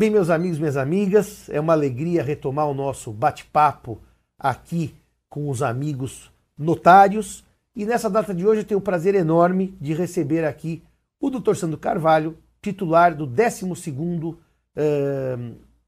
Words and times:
Bem, 0.00 0.08
meus 0.08 0.30
amigos, 0.30 0.58
minhas 0.58 0.78
amigas, 0.78 1.50
é 1.50 1.60
uma 1.60 1.74
alegria 1.74 2.22
retomar 2.22 2.66
o 2.66 2.72
nosso 2.72 3.12
bate-papo 3.12 4.00
aqui 4.38 4.94
com 5.28 5.50
os 5.50 5.62
amigos 5.62 6.32
notários. 6.56 7.44
E 7.76 7.84
nessa 7.84 8.08
data 8.08 8.32
de 8.32 8.46
hoje 8.46 8.62
eu 8.62 8.64
tenho 8.64 8.80
o 8.80 8.82
prazer 8.82 9.14
enorme 9.14 9.76
de 9.78 9.92
receber 9.92 10.46
aqui 10.46 10.82
o 11.20 11.28
Dr. 11.28 11.54
Sandro 11.54 11.76
Carvalho, 11.76 12.38
titular 12.62 13.14
do 13.14 13.26
12º 13.26 14.38
eh, 14.74 15.36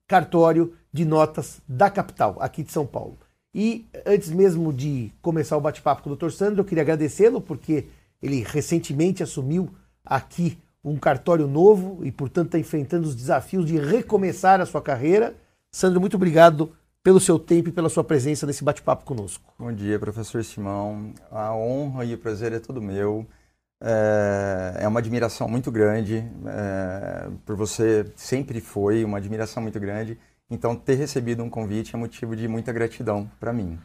cartório 0.07 0.75
de 0.93 1.07
notas 1.07 1.63
da 1.67 1.89
capital, 1.89 2.37
aqui 2.39 2.63
de 2.63 2.71
São 2.71 2.87
Paulo. 2.87 3.17
E 3.55 3.87
antes 4.05 4.29
mesmo 4.29 4.75
de 4.75 5.11
começar 5.23 5.57
o 5.57 5.61
bate-papo 5.63 6.03
com 6.03 6.11
o 6.11 6.17
Dr. 6.17 6.29
Sandro, 6.29 6.61
eu 6.61 6.67
queria 6.67 6.83
agradecê-lo 6.83 7.41
porque 7.41 7.87
ele 8.21 8.45
recentemente 8.47 9.23
assumiu 9.23 9.71
aqui 10.05 10.59
um 10.85 10.96
cartório 10.96 11.46
novo 11.46 12.05
e, 12.05 12.11
portanto, 12.11 12.46
está 12.46 12.59
enfrentando 12.59 13.07
os 13.07 13.15
desafios 13.15 13.67
de 13.67 13.79
recomeçar 13.79 14.61
a 14.61 14.67
sua 14.67 14.83
carreira. 14.83 15.35
Sandro, 15.71 16.01
muito 16.01 16.16
obrigado 16.16 16.73
pelo 17.02 17.20
seu 17.20 17.39
tempo 17.39 17.69
e 17.69 17.73
pela 17.73 17.89
sua 17.89 18.05
presença 18.05 18.47
nesse 18.47 18.62
bate-papo 18.62 19.05
conosco. 19.05 19.53
Bom 19.59 19.73
dia, 19.73 19.98
professor 19.98 20.45
Simão. 20.45 21.12
A 21.30 21.55
honra 21.55 22.05
e 22.05 22.15
o 22.15 22.19
prazer 22.19 22.53
é 22.53 22.59
todo 22.59 22.80
meu. 22.80 23.27
É, 23.80 24.84
é 24.84 24.89
uma 24.89 25.01
admiração 25.01 25.48
muito 25.48 25.70
grande 25.70 26.25
é, 26.47 27.28
por 27.45 27.56
você, 27.56 28.06
sempre 28.14 28.61
foi 28.61 29.05
uma 29.05 29.19
admiração 29.19 29.61
muito 29.62 29.80
grande. 29.80 30.17
Então, 30.48 30.77
ter 30.77 30.95
recebido 30.95 31.42
um 31.42 31.51
convite 31.51 31.95
é 31.95 31.98
motivo 31.98 32.37
de 32.37 32.47
muita 32.47 32.73
gratidão 32.73 33.28
para 33.41 33.53
mim. 33.53 33.78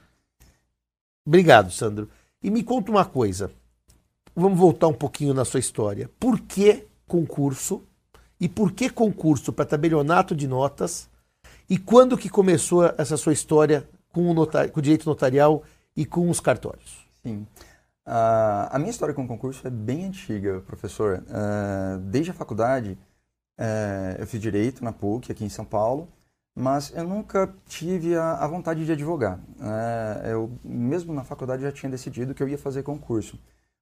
Obrigado, 1.25 1.71
Sandro. 1.71 2.09
E 2.43 2.51
me 2.51 2.61
conta 2.61 2.91
uma 2.91 3.05
coisa. 3.05 3.49
Vamos 4.35 4.59
voltar 4.59 4.87
um 4.87 4.93
pouquinho 4.93 5.33
na 5.33 5.43
sua 5.43 5.59
história. 5.59 6.09
Por 6.19 6.39
que 6.39 6.85
concurso? 7.07 7.83
E 8.39 8.47
por 8.47 8.71
que 8.71 8.89
concurso 8.89 9.51
para 9.51 9.65
tabelionato 9.65 10.35
de 10.35 10.47
notas? 10.47 11.09
E 11.69 11.77
quando 11.77 12.17
que 12.17 12.29
começou 12.29 12.85
essa 12.97 13.17
sua 13.17 13.33
história 13.33 13.87
com 14.09 14.29
o, 14.29 14.33
notar... 14.33 14.69
com 14.69 14.79
o 14.79 14.83
direito 14.83 15.07
notarial 15.07 15.63
e 15.95 16.05
com 16.05 16.29
os 16.29 16.39
cartórios? 16.39 17.07
Sim. 17.23 17.47
Uh, 18.05 18.69
a 18.69 18.77
minha 18.77 18.91
história 18.91 19.13
com 19.13 19.23
o 19.23 19.27
concurso 19.27 19.67
é 19.67 19.69
bem 19.69 20.05
antiga, 20.05 20.61
professor. 20.65 21.23
Uh, 21.23 21.97
desde 21.99 22.31
a 22.31 22.33
faculdade, 22.33 22.97
uh, 23.59 24.19
eu 24.19 24.27
fiz 24.27 24.39
direito 24.39 24.83
na 24.83 24.93
PUC, 24.93 25.31
aqui 25.31 25.43
em 25.43 25.49
São 25.49 25.65
Paulo 25.65 26.07
mas 26.59 26.91
eu 26.95 27.03
nunca 27.03 27.53
tive 27.67 28.15
a, 28.15 28.33
a 28.37 28.47
vontade 28.47 28.83
de 28.83 28.91
advogar. 28.91 29.39
É, 29.61 30.31
eu, 30.33 30.51
mesmo 30.63 31.13
na 31.13 31.23
faculdade, 31.23 31.61
já 31.61 31.71
tinha 31.71 31.89
decidido 31.89 32.33
que 32.33 32.41
eu 32.41 32.49
ia 32.49 32.57
fazer 32.57 32.81
concurso. 32.81 33.37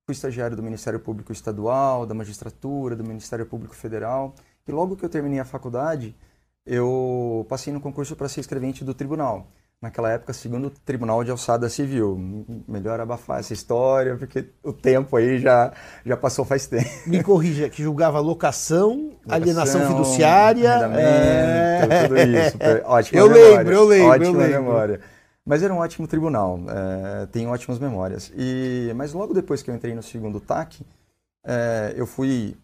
Fui 0.08 0.14
estagiário 0.14 0.56
do 0.56 0.61
Ministério 0.61 1.00
Público 1.00 1.31
Estadual, 1.31 2.06
da 2.06 2.14
Magistratura, 2.14 2.95
do 2.95 3.03
Ministério 3.03 3.44
Público 3.44 3.75
Federal, 3.75 4.36
e 4.67 4.72
logo 4.72 4.95
que 4.95 5.03
eu 5.03 5.09
terminei 5.09 5.39
a 5.39 5.45
faculdade, 5.45 6.16
eu 6.64 7.44
passei 7.50 7.73
no 7.73 7.81
concurso 7.81 8.16
para 8.16 8.30
ser 8.30 8.42
escrevente 8.42 8.84
do 8.84 8.94
tribunal 8.94 9.47
naquela 9.81 10.12
época, 10.12 10.31
segundo 10.31 10.67
o 10.67 10.70
Tribunal 10.70 11.23
de 11.23 11.31
Alçada 11.31 11.67
Civil. 11.70 12.45
Melhor 12.67 13.00
abafar 13.00 13.39
essa 13.39 13.53
história, 13.53 14.16
porque 14.16 14.45
o 14.64 14.72
tempo 14.72 15.17
aí 15.17 15.39
já, 15.39 15.73
já 16.06 16.16
passou 16.16 16.45
faz 16.45 16.67
tempo. 16.67 16.88
Me 17.08 17.23
corrija, 17.23 17.67
que 17.67 17.81
julgava 17.81 18.19
locação, 18.19 18.90
locação 18.92 19.22
alienação 19.28 19.88
fiduciária. 19.88 20.69
É... 20.97 22.08
Tudo 22.08 22.17
isso. 22.17 22.58
Ótima 22.86 23.19
eu 23.22 23.30
memória. 23.30 23.58
lembro, 23.58 23.73
eu 23.73 23.86
lembro. 23.86 24.08
Ótima 24.08 24.25
eu 24.25 24.34
lembro. 24.34 24.64
memória. 24.64 25.00
Mas 25.45 25.61
era 25.61 25.73
um 25.73 25.77
ótimo 25.77 26.07
tribunal, 26.07 26.59
é, 26.67 27.27
tenho 27.27 27.51
ótimas 27.51 27.77
memórias. 27.77 28.31
E, 28.35 28.91
mas 28.95 29.13
logo 29.13 29.33
depois 29.33 29.61
que 29.61 29.69
eu 29.69 29.75
entrei 29.75 29.93
no 29.93 30.01
segundo 30.01 30.39
TAC, 30.39 30.83
é, 31.45 31.93
eu 31.95 32.07
fui, 32.07 32.57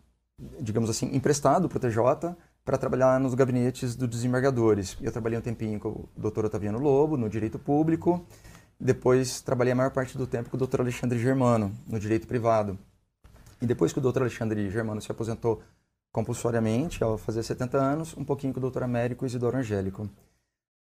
digamos 0.60 0.90
assim, 0.90 1.16
emprestado 1.16 1.70
para 1.70 1.78
o 1.78 1.80
TJ 1.80 2.36
para 2.66 2.78
trabalhar 2.78 3.20
nos 3.20 3.36
gabinetes 3.36 3.96
dos 3.96 4.10
desembargadores. 4.10 4.98
Eu 5.00 5.12
trabalhei 5.12 5.38
um 5.38 5.42
tempinho 5.42 5.80
com 5.80 5.90
o 5.90 6.10
Dr. 6.18 6.46
Otaviano 6.46 6.80
Lobo, 6.80 7.18
no 7.18 7.30
direito 7.30 7.60
público. 7.60 8.26
Depois 8.80 9.42
trabalhei 9.42 9.74
a 9.74 9.76
maior 9.76 9.92
parte 9.92 10.18
do 10.18 10.26
tempo 10.26 10.50
com 10.50 10.58
o 10.58 10.68
Dr. 10.68 10.82
Alexandre 10.82 11.20
Germano, 11.20 11.72
no 11.88 12.00
direito 12.00 12.28
privado. 12.28 12.80
E 13.62 13.66
depois 13.68 13.94
que 13.94 14.00
o 14.00 14.02
Dr. 14.02 14.22
Alexandre 14.22 14.70
Germano 14.72 15.00
se 15.00 15.12
aposentou 15.12 15.62
compulsoriamente, 16.12 17.04
ao 17.04 17.18
fazer 17.18 17.44
70 17.44 17.78
anos, 17.78 18.18
um 18.18 18.24
pouquinho 18.24 18.54
com 18.54 18.60
o 18.60 18.70
Dr. 18.70 18.84
Américo 18.84 19.26
Isidoro 19.26 19.58
Angélico. 19.58 20.10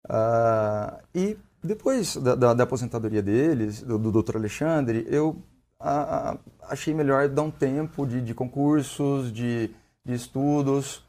Uh, 0.09 0.97
e 1.13 1.37
depois 1.63 2.15
da, 2.15 2.35
da, 2.35 2.53
da, 2.53 2.63
aposentadoria 2.63 3.21
deles, 3.21 3.81
do, 3.81 3.97
do 3.97 4.23
Dr. 4.23 4.37
Alexandre, 4.37 5.05
eu 5.09 5.29
uh, 5.81 6.39
achei 6.63 6.93
melhor 6.93 7.27
dar 7.27 7.41
um 7.41 7.51
tempo 7.51 8.05
de, 8.05 8.21
de 8.21 8.33
concursos, 8.33 9.31
de, 9.31 9.69
de 10.05 10.13
estudos, 10.13 11.03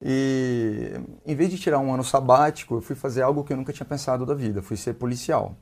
e 0.00 0.92
em 1.26 1.34
vez 1.34 1.50
de 1.50 1.58
tirar 1.58 1.78
um 1.78 1.92
ano 1.92 2.04
sabático, 2.04 2.76
eu 2.76 2.80
fui 2.80 2.94
fazer 2.94 3.22
algo 3.22 3.44
que 3.44 3.52
eu 3.52 3.56
nunca 3.56 3.72
tinha 3.72 3.86
pensado 3.86 4.24
da 4.24 4.34
vida, 4.34 4.62
fui 4.62 4.76
ser 4.76 4.94
policial. 4.94 5.56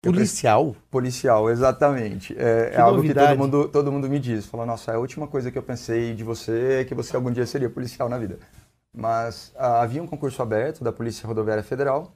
Policial? 0.00 0.76
Policial, 0.90 1.50
exatamente. 1.50 2.34
É, 2.38 2.74
é 2.74 2.80
algo 2.80 3.02
que 3.02 3.12
todo 3.12 3.36
mundo, 3.36 3.68
todo 3.68 3.92
mundo 3.92 4.08
me 4.08 4.18
diz. 4.18 4.46
Falou, 4.46 4.64
nossa, 4.64 4.92
a 4.92 4.98
última 4.98 5.26
coisa 5.26 5.50
que 5.50 5.58
eu 5.58 5.62
pensei 5.62 6.14
de 6.14 6.22
você 6.22 6.80
é 6.80 6.84
que 6.84 6.94
você 6.94 7.16
algum 7.16 7.32
dia 7.32 7.44
seria 7.44 7.68
policial 7.68 8.08
na 8.08 8.16
vida. 8.16 8.38
Mas 8.98 9.52
ah, 9.56 9.80
havia 9.80 10.02
um 10.02 10.08
concurso 10.08 10.42
aberto 10.42 10.82
da 10.82 10.92
Polícia 10.92 11.24
Rodoviária 11.24 11.62
Federal 11.62 12.12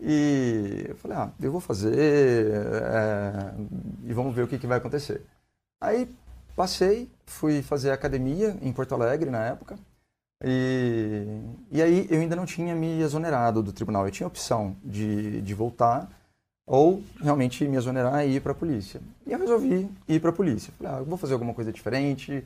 e 0.00 0.86
eu 0.88 0.96
falei, 0.96 1.16
ah, 1.16 1.30
eu 1.40 1.52
vou 1.52 1.60
fazer 1.60 1.94
é, 1.96 3.54
e 4.02 4.12
vamos 4.12 4.34
ver 4.34 4.42
o 4.42 4.48
que, 4.48 4.58
que 4.58 4.66
vai 4.66 4.78
acontecer. 4.78 5.22
Aí 5.80 6.08
passei, 6.56 7.08
fui 7.26 7.62
fazer 7.62 7.92
academia 7.92 8.58
em 8.60 8.72
Porto 8.72 8.92
Alegre 8.92 9.30
na 9.30 9.46
época 9.46 9.78
e, 10.44 11.26
e 11.70 11.80
aí 11.80 12.08
eu 12.10 12.20
ainda 12.20 12.34
não 12.34 12.44
tinha 12.44 12.74
me 12.74 13.00
exonerado 13.00 13.62
do 13.62 13.72
tribunal. 13.72 14.04
Eu 14.04 14.10
tinha 14.10 14.26
a 14.26 14.28
opção 14.28 14.76
de, 14.82 15.40
de 15.42 15.54
voltar 15.54 16.10
ou 16.66 17.04
realmente 17.20 17.64
me 17.68 17.76
exonerar 17.76 18.26
e 18.26 18.34
ir 18.34 18.40
para 18.40 18.50
a 18.50 18.56
polícia. 18.56 19.00
E 19.24 19.30
eu 19.30 19.38
resolvi 19.38 19.88
ir 20.08 20.20
para 20.20 20.30
a 20.30 20.32
polícia. 20.32 20.72
Falei, 20.76 20.92
ah, 20.92 21.02
vou 21.02 21.16
fazer 21.16 21.34
alguma 21.34 21.54
coisa 21.54 21.72
diferente. 21.72 22.44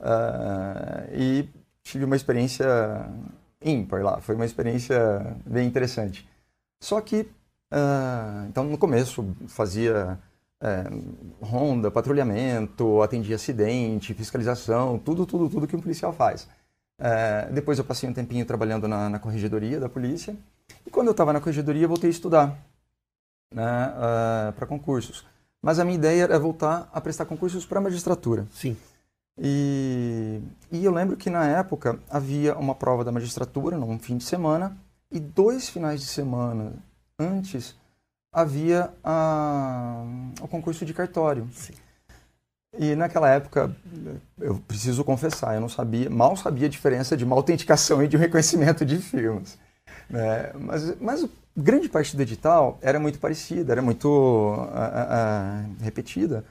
Uh, 0.00 1.14
e 1.14 1.48
tive 1.82 2.04
uma 2.04 2.16
experiência 2.16 2.66
ímpar 3.62 4.02
lá. 4.02 4.20
Foi 4.20 4.34
uma 4.34 4.46
experiência 4.46 5.36
bem 5.46 5.66
interessante. 5.66 6.28
Só 6.80 7.00
que, 7.00 7.20
uh, 7.72 8.46
então 8.48 8.64
no 8.64 8.78
começo 8.78 9.36
fazia 9.48 10.18
é, 10.62 10.84
ronda, 11.40 11.90
patrulhamento, 11.90 13.02
atendia 13.02 13.36
acidente, 13.36 14.12
fiscalização, 14.12 14.98
tudo, 14.98 15.24
tudo, 15.24 15.48
tudo 15.48 15.66
que 15.66 15.74
um 15.74 15.80
policial 15.80 16.12
faz. 16.12 16.46
É, 16.98 17.48
depois 17.50 17.78
eu 17.78 17.84
passei 17.84 18.08
um 18.08 18.12
tempinho 18.12 18.44
trabalhando 18.44 18.86
na, 18.86 19.08
na 19.08 19.18
corregedoria 19.18 19.80
da 19.80 19.88
polícia. 19.88 20.36
E 20.86 20.90
quando 20.90 21.06
eu 21.08 21.12
estava 21.12 21.32
na 21.32 21.40
corregedoria, 21.40 21.88
voltei 21.88 22.08
a 22.08 22.12
estudar 22.12 22.58
né, 23.52 23.62
uh, 23.62 24.48
é, 24.48 24.52
para 24.52 24.66
concursos. 24.66 25.24
Mas 25.62 25.78
a 25.78 25.84
minha 25.84 25.96
ideia 25.96 26.24
era 26.24 26.38
voltar 26.38 26.88
a 26.92 27.00
prestar 27.00 27.24
concursos 27.24 27.64
para 27.64 27.80
magistratura. 27.80 28.46
Sim. 28.52 28.76
E, 29.38 30.40
e 30.70 30.84
eu 30.84 30.92
lembro 30.92 31.16
que 31.16 31.30
na 31.30 31.46
época 31.46 31.98
havia 32.08 32.56
uma 32.56 32.74
prova 32.74 33.04
da 33.04 33.12
magistratura 33.12 33.76
num 33.76 33.98
fim 33.98 34.16
de 34.16 34.24
semana 34.24 34.76
e 35.10 35.18
dois 35.18 35.68
finais 35.68 36.00
de 36.00 36.06
semana 36.06 36.72
antes 37.18 37.74
havia 38.32 38.92
a, 39.02 40.04
o 40.40 40.48
concurso 40.48 40.84
de 40.84 40.94
cartório. 40.94 41.48
Sim. 41.52 41.74
E 42.78 42.94
naquela 42.94 43.28
época, 43.28 43.74
eu 44.38 44.60
preciso 44.68 45.02
confessar, 45.02 45.54
eu 45.54 45.60
não 45.60 45.68
sabia, 45.68 46.08
mal 46.08 46.36
sabia 46.36 46.66
a 46.66 46.70
diferença 46.70 47.16
de 47.16 47.24
uma 47.24 47.34
autenticação 47.34 48.02
e 48.02 48.06
de 48.06 48.16
um 48.16 48.20
reconhecimento 48.20 48.84
de 48.84 48.98
firmas. 48.98 49.58
Né? 50.08 50.52
Mas, 50.54 51.00
mas 51.00 51.28
grande 51.56 51.88
parte 51.88 52.16
do 52.16 52.22
edital 52.22 52.78
era 52.80 53.00
muito 53.00 53.18
parecida, 53.18 53.72
era 53.72 53.82
muito 53.82 54.08
uh, 54.08 54.60
uh, 54.60 55.82
repetida. 55.82 56.44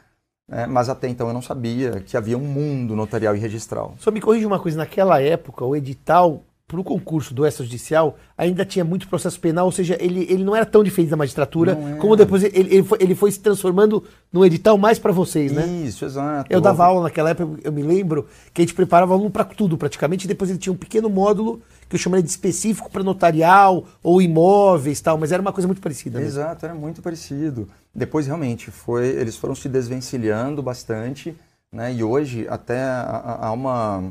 Né? 0.49 0.65
Mas 0.65 0.89
até 0.89 1.07
então 1.07 1.27
eu 1.27 1.33
não 1.33 1.41
sabia 1.41 2.01
que 2.01 2.17
havia 2.17 2.37
um 2.37 2.41
mundo 2.41 2.95
notarial 2.95 3.35
e 3.35 3.39
registral. 3.39 3.93
Só 3.99 4.11
me 4.11 4.19
corrija 4.19 4.47
uma 4.47 4.59
coisa, 4.59 4.77
naquela 4.77 5.21
época 5.21 5.63
o 5.63 5.75
edital 5.75 6.43
para 6.69 6.79
o 6.79 6.83
concurso 6.83 7.33
do 7.33 7.47
extrajudicial 7.47 8.15
ainda 8.37 8.63
tinha 8.63 8.85
muito 8.85 9.07
processo 9.07 9.39
penal, 9.39 9.65
ou 9.65 9.71
seja, 9.71 9.97
ele, 9.99 10.27
ele 10.29 10.43
não 10.43 10.55
era 10.55 10.67
tão 10.67 10.83
diferente 10.83 11.09
da 11.09 11.17
magistratura, 11.17 11.75
como 11.97 12.15
depois 12.15 12.43
ele, 12.43 12.75
ele, 12.75 12.83
foi, 12.83 12.97
ele 13.01 13.15
foi 13.15 13.31
se 13.31 13.39
transformando 13.39 14.03
num 14.31 14.45
edital 14.45 14.77
mais 14.77 14.99
para 14.99 15.11
vocês, 15.11 15.51
né? 15.51 15.65
Isso, 15.65 16.05
exato. 16.05 16.45
Eu 16.47 16.61
dava 16.61 16.85
aula 16.85 17.01
naquela 17.01 17.31
época, 17.31 17.59
eu 17.63 17.71
me 17.71 17.81
lembro 17.81 18.27
que 18.53 18.61
a 18.61 18.63
gente 18.63 18.75
preparava 18.75 19.15
aluno 19.15 19.31
para 19.31 19.43
tudo 19.45 19.79
praticamente, 19.79 20.25
e 20.25 20.27
depois 20.27 20.51
ele 20.51 20.59
tinha 20.59 20.71
um 20.71 20.77
pequeno 20.77 21.09
módulo 21.09 21.59
que 21.89 21.95
eu 21.95 21.99
chamaria 21.99 22.21
de 22.21 22.29
específico 22.29 22.91
para 22.91 23.01
notarial 23.01 23.85
ou 24.03 24.21
imóveis 24.21 25.01
tal, 25.01 25.17
mas 25.17 25.31
era 25.31 25.41
uma 25.41 25.51
coisa 25.51 25.67
muito 25.67 25.81
parecida. 25.81 26.21
Exato, 26.21 26.67
era 26.67 26.75
muito 26.75 27.01
parecido. 27.01 27.67
Depois 27.95 28.27
realmente 28.27 28.69
foi, 28.69 29.07
eles 29.07 29.35
foram 29.35 29.55
se 29.55 29.67
desvencilhando 29.67 30.61
bastante, 30.61 31.35
né? 31.71 31.91
E 31.91 32.03
hoje 32.03 32.45
até 32.47 32.79
há 32.83 33.51
uma 33.51 34.03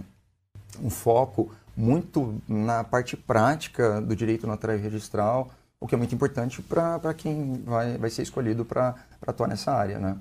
um 0.83 0.91
foco 0.91 1.50
muito 1.79 2.43
na 2.49 2.83
parte 2.83 3.17
prática 3.17 4.01
do 4.01 4.17
direito 4.17 4.49
notarial 4.49 4.81
registral, 4.81 5.49
o 5.81 5.87
que 5.87 5.95
é 5.95 5.99
muito 5.99 6.13
importante 6.13 6.61
para 6.61 7.15
quem 7.15 7.63
vai, 7.65 7.97
vai 7.97 8.11
ser 8.11 8.23
escolhido 8.23 8.65
para 8.65 8.97
atuar 9.25 9.47
nessa 9.47 9.71
área, 9.73 10.01
né? 10.01 10.19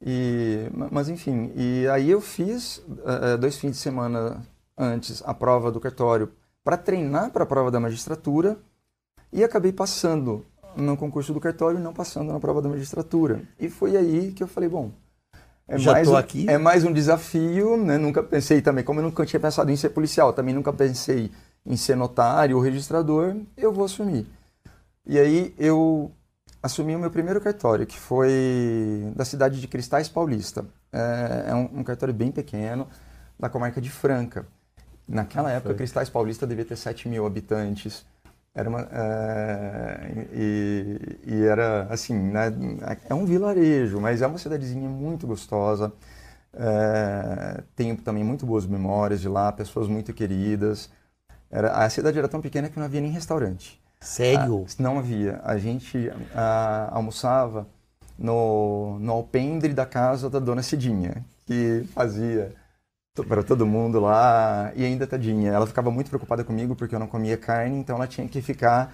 E, 0.00 0.70
mas 0.92 1.08
enfim, 1.08 1.50
e 1.56 1.88
aí 1.88 2.10
eu 2.10 2.20
fiz 2.20 2.78
uh, 2.78 3.36
dois 3.40 3.56
fins 3.56 3.72
de 3.72 3.78
semana 3.78 4.46
antes 4.78 5.20
a 5.26 5.34
prova 5.34 5.72
do 5.72 5.80
cartório 5.80 6.30
para 6.62 6.76
treinar 6.76 7.30
para 7.32 7.42
a 7.42 7.46
prova 7.46 7.72
da 7.72 7.80
magistratura 7.80 8.56
e 9.32 9.42
acabei 9.42 9.72
passando 9.72 10.46
no 10.76 10.96
concurso 10.96 11.32
do 11.32 11.40
cartório 11.40 11.80
e 11.80 11.82
não 11.82 11.92
passando 11.92 12.32
na 12.32 12.38
prova 12.38 12.62
da 12.62 12.68
magistratura. 12.68 13.42
E 13.58 13.68
foi 13.68 13.96
aí 13.96 14.32
que 14.32 14.44
eu 14.44 14.48
falei, 14.48 14.68
bom, 14.68 14.92
é 15.68 15.78
Já 15.78 15.92
mais, 15.92 16.08
tô 16.08 16.14
um, 16.14 16.16
aqui. 16.16 16.46
é 16.48 16.58
mais 16.58 16.84
um 16.84 16.92
desafio, 16.92 17.76
né? 17.76 17.96
Nunca 17.96 18.22
pensei 18.22 18.60
também, 18.60 18.84
como 18.84 19.00
eu 19.00 19.04
nunca 19.04 19.24
tinha 19.24 19.40
pensado 19.40 19.70
em 19.70 19.76
ser 19.76 19.90
policial, 19.90 20.32
também 20.32 20.54
nunca 20.54 20.72
pensei 20.72 21.30
em 21.64 21.76
ser 21.76 21.96
notário 21.96 22.56
ou 22.56 22.62
registrador, 22.62 23.34
eu 23.56 23.72
vou 23.72 23.84
assumir. 23.84 24.26
E 25.06 25.18
aí 25.18 25.54
eu 25.58 26.10
assumi 26.62 26.94
o 26.94 26.98
meu 26.98 27.10
primeiro 27.10 27.40
cartório, 27.40 27.86
que 27.86 27.98
foi 27.98 29.12
da 29.14 29.24
cidade 29.24 29.60
de 29.60 29.68
Cristais 29.68 30.08
Paulista. 30.08 30.64
É, 30.92 31.50
é 31.50 31.54
um, 31.54 31.80
um, 31.80 31.84
cartório 31.84 32.14
bem 32.14 32.30
pequeno, 32.30 32.86
da 33.38 33.48
comarca 33.48 33.80
de 33.80 33.90
Franca. 33.90 34.46
Naquela 35.06 35.50
época. 35.50 35.74
Cristais 35.74 36.08
Paulista 36.08 36.46
devia 36.46 36.64
ter 36.64 36.76
7 36.76 37.08
mil 37.08 37.26
habitantes. 37.26 38.06
Era 38.54 38.68
uma, 38.68 38.82
é, 38.82 40.26
e, 40.32 40.98
e, 41.26 41.44
era 41.44 41.88
assim, 41.90 42.14
né, 42.14 42.52
é 43.08 43.12
um 43.12 43.24
vilarejo, 43.26 44.00
mas 44.00 44.22
é 44.22 44.26
uma 44.26 44.38
cidadezinha 44.38 44.88
muito 44.88 45.26
gostosa. 45.26 45.92
É, 46.52 47.64
tenho 47.74 47.96
também 47.96 48.22
muito 48.22 48.46
boas 48.46 48.64
memórias 48.64 49.20
de 49.20 49.28
lá, 49.28 49.50
pessoas 49.50 49.88
muito 49.88 50.12
queridas. 50.12 50.88
Era, 51.50 51.72
a 51.72 51.90
cidade 51.90 52.16
era 52.16 52.28
tão 52.28 52.40
pequena 52.40 52.68
que 52.68 52.78
não 52.78 52.86
havia 52.86 53.00
nem 53.00 53.10
restaurante. 53.10 53.82
Sério? 54.00 54.64
Ah, 54.68 54.82
não 54.82 54.98
havia. 55.00 55.40
A 55.42 55.58
gente 55.58 56.12
ah, 56.32 56.90
almoçava 56.92 57.66
no, 58.16 58.98
no 59.00 59.12
alpendre 59.12 59.72
da 59.72 59.84
casa 59.84 60.30
da 60.30 60.38
dona 60.38 60.62
Cidinha, 60.62 61.24
que 61.44 61.84
fazia 61.92 62.54
para 63.22 63.42
todo 63.44 63.64
mundo 63.66 64.00
lá, 64.00 64.72
e 64.74 64.84
ainda 64.84 65.06
tadinha. 65.06 65.52
Ela 65.52 65.66
ficava 65.66 65.90
muito 65.90 66.08
preocupada 66.08 66.42
comigo 66.42 66.74
porque 66.74 66.94
eu 66.94 66.98
não 66.98 67.06
comia 67.06 67.36
carne, 67.36 67.76
então 67.78 67.96
ela 67.96 68.06
tinha 68.08 68.26
que 68.28 68.42
ficar 68.42 68.92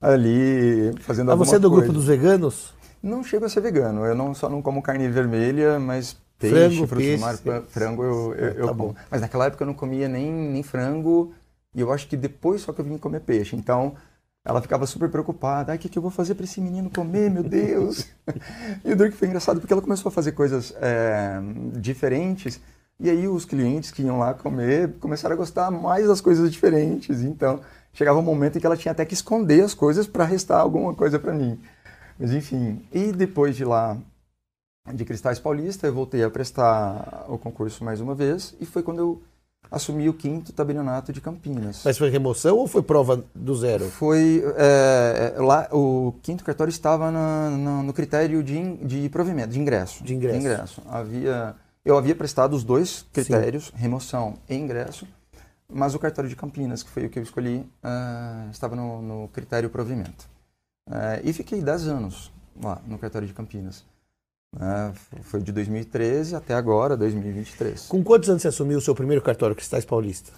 ali 0.00 0.92
fazendo 1.00 1.28
mas 1.28 1.32
alguma 1.32 1.46
você 1.46 1.56
é 1.56 1.58
do 1.58 1.70
coisa. 1.70 1.92
grupo 1.92 1.92
dos 1.92 2.06
veganos? 2.06 2.74
Não 3.02 3.22
chego 3.22 3.44
a 3.44 3.48
ser 3.48 3.60
vegano. 3.60 4.04
Eu 4.04 4.14
não 4.14 4.34
só 4.34 4.48
não 4.48 4.60
como 4.60 4.82
carne 4.82 5.08
vermelha, 5.08 5.78
mas 5.78 6.16
peixe, 6.38 6.86
Frango, 6.86 7.18
mar, 7.18 7.36
frango 7.68 8.02
eu, 8.04 8.34
eu, 8.34 8.48
É, 8.48 8.54
eu 8.58 8.66
tá 8.66 8.74
como. 8.74 8.74
bom. 8.74 8.94
Mas 9.10 9.20
naquela 9.20 9.46
época 9.46 9.62
eu 9.62 9.66
não 9.66 9.74
comia 9.74 10.08
nem, 10.08 10.32
nem 10.32 10.62
frango, 10.62 11.32
e 11.74 11.80
eu 11.80 11.92
acho 11.92 12.08
que 12.08 12.16
depois 12.16 12.62
só 12.62 12.72
que 12.72 12.80
eu 12.80 12.84
vim 12.84 12.98
comer 12.98 13.20
peixe. 13.20 13.56
Então 13.56 13.94
ela 14.44 14.60
ficava 14.60 14.86
super 14.86 15.08
preocupada. 15.10 15.72
Ai, 15.72 15.78
o 15.78 15.80
que, 15.80 15.88
que 15.88 15.98
eu 15.98 16.02
vou 16.02 16.10
fazer 16.10 16.34
para 16.34 16.44
esse 16.44 16.60
menino 16.60 16.90
comer, 16.90 17.30
meu 17.30 17.42
Deus? 17.42 18.06
e 18.84 18.92
o 18.92 18.96
Dirk 18.96 19.16
foi 19.16 19.28
engraçado 19.28 19.60
porque 19.60 19.72
ela 19.72 19.82
começou 19.82 20.08
a 20.08 20.12
fazer 20.12 20.32
coisas 20.32 20.74
é, 20.80 21.40
diferentes. 21.78 22.60
E 23.00 23.08
aí 23.08 23.26
os 23.26 23.44
clientes 23.44 23.90
que 23.90 24.02
iam 24.02 24.18
lá 24.18 24.34
comer 24.34 24.92
começaram 25.00 25.34
a 25.34 25.38
gostar 25.38 25.70
mais 25.70 26.06
das 26.06 26.20
coisas 26.20 26.50
diferentes. 26.52 27.22
Então 27.22 27.60
chegava 27.94 28.18
um 28.18 28.22
momento 28.22 28.56
em 28.56 28.60
que 28.60 28.66
ela 28.66 28.76
tinha 28.76 28.92
até 28.92 29.04
que 29.04 29.14
esconder 29.14 29.62
as 29.64 29.72
coisas 29.74 30.06
para 30.06 30.24
restar 30.24 30.60
alguma 30.60 30.94
coisa 30.94 31.18
para 31.18 31.32
mim. 31.32 31.58
Mas 32.18 32.32
enfim. 32.32 32.82
E 32.92 33.10
depois 33.12 33.56
de 33.56 33.64
lá, 33.64 33.96
de 34.92 35.04
Cristais 35.04 35.38
Paulista, 35.38 35.86
eu 35.86 35.94
voltei 35.94 36.22
a 36.22 36.30
prestar 36.30 37.24
o 37.28 37.38
concurso 37.38 37.82
mais 37.82 38.00
uma 38.00 38.14
vez. 38.14 38.54
E 38.60 38.66
foi 38.66 38.82
quando 38.82 38.98
eu 38.98 39.22
assumi 39.70 40.08
o 40.08 40.14
quinto 40.14 40.52
tabelionato 40.52 41.12
de 41.12 41.20
Campinas. 41.20 41.82
Mas 41.84 41.96
foi 41.96 42.10
remoção 42.10 42.56
ou 42.56 42.66
foi 42.66 42.82
prova 42.82 43.22
do 43.34 43.54
zero? 43.54 43.88
Foi 43.90 44.42
é, 44.56 45.34
é, 45.36 45.40
lá 45.40 45.68
o 45.70 46.14
quinto 46.22 46.42
cartório 46.44 46.70
estava 46.70 47.10
na- 47.10 47.50
na- 47.50 47.82
no 47.82 47.92
critério 47.92 48.42
de, 48.42 48.58
in- 48.58 48.76
de 48.86 49.08
provimento, 49.08 49.48
de 49.50 49.60
ingresso. 49.60 50.02
De 50.02 50.14
ingresso. 50.14 50.82
Havia, 50.88 51.54
eu 51.84 51.96
havia 51.96 52.14
prestado 52.14 52.54
os 52.54 52.64
dois 52.64 53.06
critérios, 53.12 53.72
remoção 53.74 54.34
e 54.48 54.54
ingresso, 54.54 55.06
mas 55.68 55.94
o 55.94 55.98
cartório 55.98 56.28
de 56.28 56.36
Campinas, 56.36 56.82
que 56.82 56.90
foi 56.90 57.06
o 57.06 57.10
que 57.10 57.18
eu 57.18 57.22
escolhi, 57.22 57.64
ah, 57.82 58.46
estava 58.50 58.74
no, 58.76 59.00
no 59.02 59.28
critério 59.28 59.70
provimento. 59.70 60.28
Eh, 60.90 61.20
e 61.24 61.32
fiquei 61.32 61.62
10 61.62 61.86
anos 61.88 62.32
lá 62.62 62.80
no 62.86 62.98
cartório 62.98 63.26
de 63.28 63.32
Campinas. 63.34 63.84
F- 64.92 65.22
foi 65.22 65.40
de 65.40 65.52
2013 65.52 66.34
até 66.34 66.54
agora, 66.54 66.96
2023. 66.96 67.86
Com 67.86 68.02
quantos 68.02 68.28
anos 68.28 68.42
você 68.42 68.48
assumiu 68.48 68.78
o 68.78 68.80
seu 68.80 68.94
primeiro 68.96 69.22
cartório 69.22 69.54
Cristais 69.54 69.84
Paulista? 69.84 70.32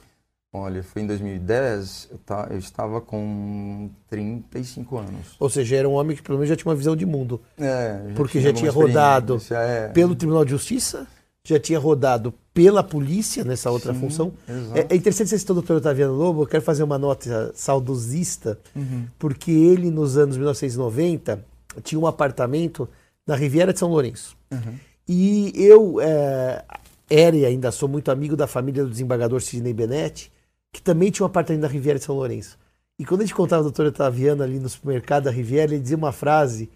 Olha, 0.55 0.83
foi 0.83 1.01
em 1.01 1.07
2010, 1.07 2.09
eu, 2.11 2.19
ta- 2.19 2.47
eu 2.51 2.59
estava 2.59 3.01
com 3.01 3.89
35 4.11 4.99
anos. 4.99 5.35
Ou 5.41 5.49
seja, 5.49 5.77
era 5.77 5.89
um 5.89 5.93
homem 5.95 6.15
que 6.15 6.23
pelo 6.23 6.37
menos 6.37 6.51
já 6.51 6.57
tinha 6.57 6.69
uma 6.71 6.77
visão 6.77 6.95
de 6.95 7.07
mundo. 7.07 7.41
É, 7.59 8.13
Porque 8.15 8.39
já 8.39 8.53
tinha 8.53 8.71
rodado 8.71 9.41
é. 9.51 9.89
Pelo 9.89 10.15
Tribunal 10.15 10.45
de 10.45 10.51
Justiça, 10.51 11.07
já 11.45 11.59
tinha 11.59 11.79
rodado 11.79 12.33
pela 12.55 12.83
polícia 12.85 13.45
nessa 13.45 13.71
outra 13.71 13.93
Sim, 13.93 14.01
função. 14.01 14.33
É, 14.75 14.95
é 14.95 14.97
interessante 14.97 15.29
você 15.31 15.39
citar 15.39 15.53
o 15.53 15.61
doutor 15.61 15.79
Otaviano 15.79 16.15
Lobo, 16.15 16.43
eu 16.43 16.47
quero 16.47 16.63
fazer 16.63 16.83
uma 16.83 16.99
nota 16.99 17.51
saudosista, 17.55 18.59
Uhum. 18.77 19.07
porque 19.19 19.51
ele, 19.51 19.91
nos 19.91 20.17
anos 20.17 20.37
1990, 20.37 21.45
tinha 21.83 21.99
um 21.99 22.07
apartamento 22.07 22.89
na 23.27 23.35
Riviera 23.35 23.73
de 23.73 23.79
São 23.79 23.89
Lourenço. 23.89 24.37
Uhum. 24.51 24.75
E 25.09 25.53
eu 25.57 26.01
é, 26.01 26.65
era 27.11 27.37
e 27.37 27.45
ainda 27.45 27.73
sou 27.73 27.89
muito 27.89 28.11
amigo 28.11 28.37
da 28.37 28.47
família 28.47 28.85
do 28.85 28.91
desembargador 28.91 29.41
Sidney 29.41 29.73
Benetti, 29.73 30.31
que 30.73 30.81
também 30.81 31.11
tinha 31.11 31.25
um 31.25 31.27
apartamento 31.27 31.63
na 31.63 31.69
Riviera 31.69 31.99
de 31.99 32.05
São 32.05 32.15
Lourenço. 32.15 32.59
E 32.99 33.05
quando 33.05 33.23
a 33.23 33.25
gente 33.25 33.35
contava 33.35 33.63
o 33.63 33.65
doutor 33.65 33.87
Otaviano 33.87 34.43
ali 34.43 34.59
no 34.61 34.69
supermercado 34.69 35.25
da 35.25 35.31
Riviera, 35.31 35.73
ele 35.73 35.83
dizia 35.83 35.97
uma 35.97 36.13
frase, 36.13 36.71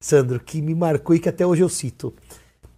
Sandro, 0.00 0.40
que 0.40 0.60
me 0.60 0.74
marcou 0.74 1.14
e 1.14 1.20
que 1.20 1.28
até 1.28 1.46
hoje 1.46 1.62
eu 1.62 1.68
cito. 1.68 2.12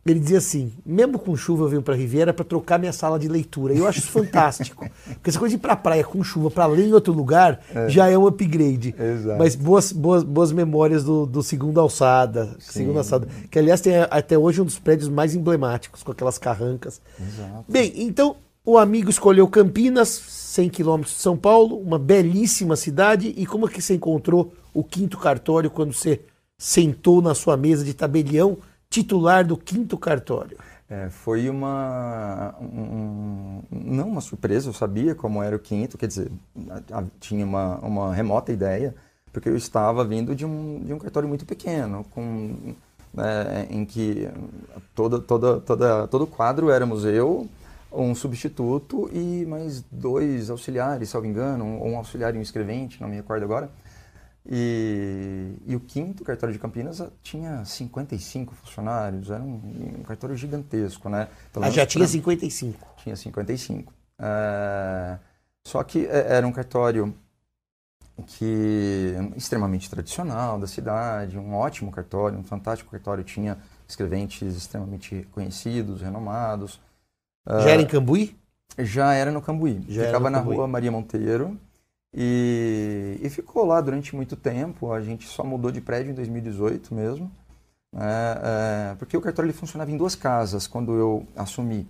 Ele 0.04 0.18
dizia 0.18 0.38
assim: 0.38 0.72
mesmo 0.84 1.18
com 1.18 1.36
chuva 1.36 1.64
eu 1.64 1.68
venho 1.68 1.82
para 1.82 1.94
Riviera 1.94 2.32
para 2.32 2.44
trocar 2.44 2.78
minha 2.78 2.92
sala 2.92 3.18
de 3.18 3.28
leitura. 3.28 3.74
E 3.74 3.78
eu 3.78 3.86
acho 3.86 3.98
isso 3.98 4.10
fantástico. 4.10 4.88
Porque 5.04 5.28
essa 5.28 5.38
coisa 5.38 5.54
de 5.54 5.58
ir 5.58 5.60
para 5.60 5.76
praia 5.76 6.02
com 6.02 6.24
chuva, 6.24 6.50
para 6.50 6.66
ler 6.66 6.86
em 6.88 6.92
outro 6.92 7.12
lugar, 7.12 7.60
já 7.88 8.08
é 8.08 8.16
um 8.16 8.26
upgrade. 8.26 8.94
Exato. 8.98 9.38
Mas 9.38 9.54
boas, 9.54 9.92
boas, 9.92 10.22
boas 10.22 10.52
memórias 10.52 11.04
do, 11.04 11.26
do 11.26 11.42
segundo 11.42 11.78
alçada. 11.78 12.56
Segundo 12.58 12.96
alçada. 12.98 13.28
Que, 13.50 13.58
aliás, 13.58 13.80
tem 13.80 13.94
até 14.10 14.38
hoje 14.38 14.62
um 14.62 14.64
dos 14.64 14.78
prédios 14.78 15.08
mais 15.08 15.34
emblemáticos, 15.34 16.02
com 16.02 16.12
aquelas 16.12 16.38
carrancas. 16.38 17.00
Exato. 17.20 17.64
Bem, 17.68 17.92
então 17.96 18.36
o 18.64 18.78
amigo 18.78 19.10
escolheu 19.10 19.46
Campinas, 19.48 20.08
100 20.08 20.70
quilômetros 20.70 21.14
de 21.14 21.20
São 21.20 21.36
Paulo, 21.36 21.78
uma 21.78 21.98
belíssima 21.98 22.74
cidade. 22.74 23.34
E 23.36 23.44
como 23.44 23.68
é 23.68 23.70
que 23.70 23.82
você 23.82 23.94
encontrou 23.94 24.54
o 24.72 24.82
quinto 24.82 25.18
cartório 25.18 25.70
quando 25.70 25.92
você 25.92 26.20
sentou 26.56 27.22
na 27.22 27.34
sua 27.34 27.56
mesa 27.56 27.84
de 27.84 27.94
tabelião, 27.94 28.58
titular 28.90 29.46
do 29.46 29.56
quinto 29.56 29.96
cartório? 29.96 30.58
É, 30.88 31.08
foi 31.08 31.48
uma. 31.48 32.54
um- 32.60 33.62
não 33.70 34.08
uma 34.08 34.20
surpresa, 34.20 34.68
eu 34.68 34.72
sabia 34.72 35.14
como 35.14 35.40
era 35.40 35.54
o 35.54 35.58
quinto, 35.58 35.96
quer 35.96 36.08
dizer, 36.08 36.30
tinha 37.20 37.44
uma, 37.46 37.76
uma 37.78 38.12
remota 38.12 38.52
ideia, 38.52 38.92
porque 39.32 39.48
eu 39.48 39.56
estava 39.56 40.04
vindo 40.04 40.34
de 40.34 40.44
um, 40.44 40.82
de 40.84 40.92
um 40.92 40.98
cartório 40.98 41.28
muito 41.28 41.46
pequeno, 41.46 42.04
com, 42.10 42.74
né, 43.14 43.68
em 43.70 43.84
que 43.84 44.28
toda, 44.92 45.20
toda, 45.20 45.60
toda, 45.60 46.08
todo 46.08 46.24
o 46.24 46.26
quadro 46.26 46.70
éramos 46.70 47.04
eu, 47.04 47.46
um 47.92 48.12
substituto 48.12 49.08
e 49.12 49.46
mais 49.46 49.84
dois 49.92 50.50
auxiliares, 50.50 51.08
salvo 51.08 51.28
engano, 51.28 51.64
um, 51.64 51.92
um 51.92 51.96
auxiliar 51.98 52.34
e 52.34 52.38
um 52.38 52.42
escrevente, 52.42 53.00
não 53.00 53.08
me 53.08 53.14
recordo 53.14 53.44
agora. 53.44 53.70
E, 54.46 55.54
e 55.66 55.76
o 55.76 55.80
quinto 55.80 56.24
cartório 56.24 56.52
de 56.52 56.58
Campinas 56.58 57.02
tinha 57.22 57.64
55 57.64 58.54
funcionários, 58.54 59.30
era 59.30 59.42
um, 59.42 59.98
um 60.00 60.02
cartório 60.02 60.34
gigantesco, 60.36 61.08
né? 61.08 61.28
Ah, 61.56 61.70
já 61.70 61.84
tinha 61.86 62.04
pra- 62.04 62.10
55. 62.12 62.86
tinha 63.02 63.14
55. 63.16 63.92
É, 64.18 65.18
só 65.66 65.82
que 65.84 66.06
é- 66.06 66.32
era 66.36 66.46
um 66.46 66.52
cartório 66.52 67.14
que 68.26 69.14
extremamente 69.36 69.88
tradicional 69.88 70.58
da 70.58 70.66
cidade, 70.66 71.38
um 71.38 71.54
ótimo 71.54 71.90
cartório, 71.90 72.38
um 72.38 72.44
fantástico 72.44 72.90
cartório, 72.90 73.24
tinha 73.24 73.56
escreventes 73.88 74.56
extremamente 74.56 75.26
conhecidos, 75.32 76.02
renomados. 76.02 76.80
Já 77.46 77.70
era 77.70 77.82
em 77.82 77.86
Cambuí? 77.86 78.36
Já 78.78 79.14
era 79.14 79.30
no 79.32 79.40
Cambuí. 79.40 79.82
Já 79.88 80.04
Ficava 80.06 80.24
no 80.24 80.30
na 80.30 80.38
Cambuí. 80.40 80.56
rua 80.56 80.66
Maria 80.68 80.90
Monteiro 80.92 81.58
e, 82.14 83.18
e 83.22 83.30
ficou 83.30 83.64
lá 83.64 83.80
durante 83.80 84.14
muito 84.16 84.36
tempo. 84.36 84.92
A 84.92 85.00
gente 85.00 85.26
só 85.28 85.44
mudou 85.44 85.70
de 85.70 85.80
prédio 85.80 86.10
em 86.12 86.14
2018 86.14 86.94
mesmo. 86.94 87.30
né, 87.92 88.02
é, 88.92 88.94
porque 88.98 89.16
o 89.16 89.20
cartório 89.20 89.48
ele 89.48 89.56
funcionava 89.58 89.90
em 89.90 89.96
duas 89.96 90.14
casas 90.14 90.66
quando 90.66 90.94
eu 90.94 91.26
assumi. 91.36 91.88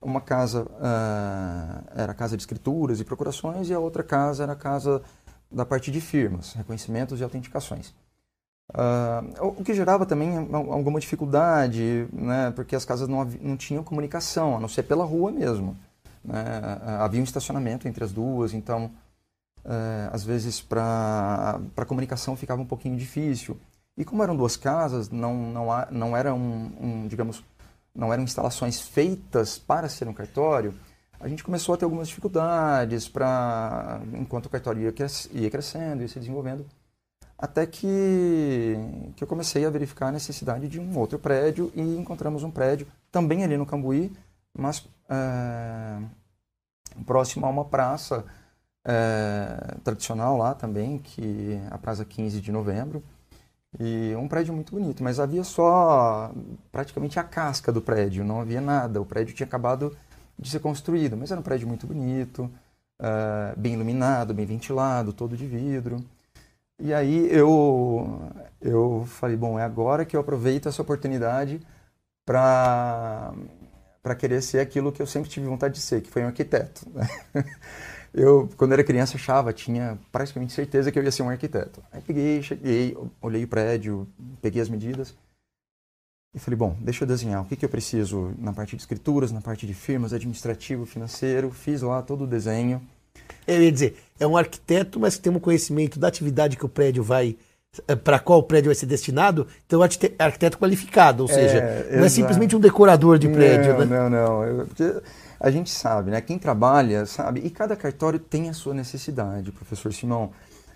Uma 0.00 0.20
casa 0.20 0.66
ah, 0.80 1.82
era 1.94 2.12
a 2.12 2.14
casa 2.14 2.36
de 2.36 2.42
escrituras 2.42 3.00
e 3.00 3.04
procurações 3.04 3.68
e 3.70 3.74
a 3.74 3.78
outra 3.78 4.02
casa 4.02 4.42
era 4.44 4.52
a 4.52 4.56
casa 4.56 5.02
da 5.50 5.64
parte 5.66 5.90
de 5.92 6.00
firmas, 6.00 6.54
reconhecimentos 6.54 7.20
e 7.20 7.24
autenticações. 7.24 7.94
Ah, 8.74 9.22
o 9.40 9.62
que 9.64 9.74
gerava 9.74 10.06
também 10.06 10.36
al- 10.52 10.72
alguma 10.72 10.98
dificuldade, 11.00 12.08
né, 12.12 12.52
porque 12.56 12.74
as 12.76 12.84
casas 12.84 13.08
não, 13.08 13.24
não 13.40 13.56
tinham 13.56 13.84
comunicação, 13.84 14.56
a 14.56 14.60
não 14.60 14.68
ser 14.68 14.82
pela 14.84 15.04
rua 15.04 15.30
mesmo. 15.30 15.76
né. 16.24 16.44
Havia 17.00 17.20
um 17.20 17.24
estacionamento 17.24 17.86
entre 17.88 18.02
as 18.04 18.12
duas, 18.12 18.54
então, 18.54 18.90
eh, 19.64 20.08
às 20.12 20.24
vezes, 20.24 20.60
para 20.60 21.60
a 21.76 21.84
comunicação 21.84 22.36
ficava 22.36 22.60
um 22.62 22.66
pouquinho 22.66 22.96
difícil. 22.96 23.58
E 23.96 24.04
como 24.04 24.22
eram 24.22 24.36
duas 24.36 24.56
casas, 24.56 25.10
não, 25.10 25.34
não, 25.52 25.70
há- 25.72 25.88
não 25.90 26.16
eram, 26.16 26.38
um, 26.38 27.06
digamos, 27.08 27.44
não 27.94 28.12
eram 28.12 28.22
instalações 28.22 28.80
feitas 28.80 29.58
para 29.58 29.88
ser 29.88 30.08
um 30.08 30.14
cartório, 30.14 30.74
a 31.20 31.28
gente 31.28 31.44
começou 31.44 31.74
a 31.74 31.78
ter 31.78 31.84
algumas 31.84 32.08
dificuldades 32.08 33.08
para 33.08 34.00
enquanto 34.14 34.46
o 34.46 34.50
cartório 34.50 34.82
ia, 34.82 34.94
ia 35.32 35.50
crescendo, 35.50 36.02
ia 36.02 36.08
se 36.08 36.18
desenvolvendo, 36.18 36.66
até 37.38 37.66
que, 37.66 38.76
que 39.14 39.22
eu 39.22 39.28
comecei 39.28 39.64
a 39.64 39.70
verificar 39.70 40.08
a 40.08 40.12
necessidade 40.12 40.68
de 40.68 40.80
um 40.80 40.98
outro 40.98 41.18
prédio 41.18 41.70
e 41.74 41.80
encontramos 41.80 42.42
um 42.42 42.50
prédio 42.50 42.86
também 43.10 43.44
ali 43.44 43.56
no 43.56 43.66
Cambuí, 43.66 44.12
mas 44.56 44.88
é, 45.08 45.98
próximo 47.06 47.46
a 47.46 47.48
uma 47.50 47.64
praça 47.64 48.24
é, 48.84 49.76
tradicional 49.84 50.36
lá 50.36 50.54
também, 50.54 50.98
que 50.98 51.60
a 51.70 51.78
Praça 51.78 52.04
15 52.04 52.40
de 52.40 52.52
Novembro, 52.52 53.02
e 53.80 54.14
um 54.16 54.28
prédio 54.28 54.52
muito 54.52 54.72
bonito, 54.72 55.02
mas 55.02 55.18
havia 55.18 55.44
só 55.44 56.30
praticamente 56.70 57.18
a 57.18 57.24
casca 57.24 57.72
do 57.72 57.80
prédio, 57.80 58.24
não 58.24 58.40
havia 58.40 58.60
nada. 58.60 59.00
O 59.00 59.06
prédio 59.06 59.34
tinha 59.34 59.46
acabado 59.46 59.96
de 60.38 60.50
ser 60.50 60.60
construído, 60.60 61.16
mas 61.16 61.30
era 61.30 61.40
um 61.40 61.42
prédio 61.42 61.66
muito 61.66 61.86
bonito, 61.86 62.50
uh, 63.00 63.58
bem 63.58 63.74
iluminado, 63.74 64.34
bem 64.34 64.44
ventilado, 64.44 65.12
todo 65.12 65.36
de 65.36 65.46
vidro. 65.46 66.04
E 66.78 66.92
aí 66.92 67.28
eu, 67.30 68.30
eu 68.60 69.04
falei, 69.06 69.36
bom, 69.36 69.58
é 69.58 69.62
agora 69.62 70.04
que 70.04 70.16
eu 70.16 70.20
aproveito 70.20 70.68
essa 70.68 70.82
oportunidade 70.82 71.60
para 72.26 73.34
querer 74.18 74.42
ser 74.42 74.60
aquilo 74.60 74.92
que 74.92 75.00
eu 75.00 75.06
sempre 75.06 75.30
tive 75.30 75.46
vontade 75.46 75.74
de 75.74 75.80
ser, 75.80 76.02
que 76.02 76.10
foi 76.10 76.22
um 76.22 76.26
arquiteto. 76.26 76.86
Eu, 78.14 78.48
quando 78.56 78.72
era 78.72 78.84
criança, 78.84 79.16
achava, 79.16 79.52
tinha 79.52 79.98
praticamente 80.10 80.52
certeza 80.52 80.92
que 80.92 80.98
eu 80.98 81.02
ia 81.02 81.10
ser 81.10 81.22
um 81.22 81.30
arquiteto. 81.30 81.82
Aí 81.90 82.02
peguei, 82.02 82.42
cheguei, 82.42 82.96
olhei 83.20 83.44
o 83.44 83.48
prédio, 83.48 84.06
peguei 84.40 84.60
as 84.60 84.68
medidas 84.68 85.14
e 86.34 86.38
falei, 86.38 86.56
bom, 86.56 86.76
deixa 86.80 87.04
eu 87.04 87.08
desenhar. 87.08 87.42
O 87.42 87.46
que, 87.46 87.56
que 87.56 87.64
eu 87.64 87.68
preciso 87.68 88.34
na 88.38 88.52
parte 88.52 88.76
de 88.76 88.82
escrituras, 88.82 89.32
na 89.32 89.40
parte 89.40 89.66
de 89.66 89.74
firmas, 89.74 90.12
administrativo, 90.12 90.84
financeiro. 90.84 91.50
Fiz 91.50 91.82
lá 91.82 92.02
todo 92.02 92.24
o 92.24 92.26
desenho. 92.26 92.82
Eu 93.46 93.62
ia 93.62 93.72
dizer, 93.72 93.96
é 94.20 94.26
um 94.26 94.36
arquiteto, 94.36 95.00
mas 95.00 95.16
que 95.16 95.22
tem 95.22 95.32
um 95.32 95.40
conhecimento 95.40 95.98
da 95.98 96.08
atividade 96.08 96.56
que 96.56 96.66
o 96.66 96.68
prédio 96.68 97.02
vai 97.02 97.36
para 98.04 98.18
qual 98.18 98.40
o 98.40 98.42
prédio 98.42 98.68
vai 98.68 98.74
ser 98.74 98.86
destinado, 98.86 99.46
então 99.66 99.82
é 99.82 99.88
arquiteto 100.18 100.58
qualificado, 100.58 101.22
ou 101.22 101.30
é, 101.30 101.32
seja, 101.32 101.60
não 101.62 101.90
exato. 101.90 102.04
é 102.04 102.08
simplesmente 102.08 102.54
um 102.54 102.60
decorador 102.60 103.18
de 103.18 103.28
prédio. 103.28 103.72
Não, 103.72 103.86
né? 103.86 103.98
não, 103.98 104.10
não. 104.10 104.44
Eu, 104.44 105.02
a 105.40 105.50
gente 105.50 105.70
sabe, 105.70 106.10
né? 106.10 106.20
Quem 106.20 106.38
trabalha 106.38 107.06
sabe, 107.06 107.40
e 107.40 107.50
cada 107.50 107.74
cartório 107.74 108.18
tem 108.18 108.50
a 108.50 108.52
sua 108.52 108.74
necessidade, 108.74 109.50
professor 109.52 109.92
Simão. 109.92 110.30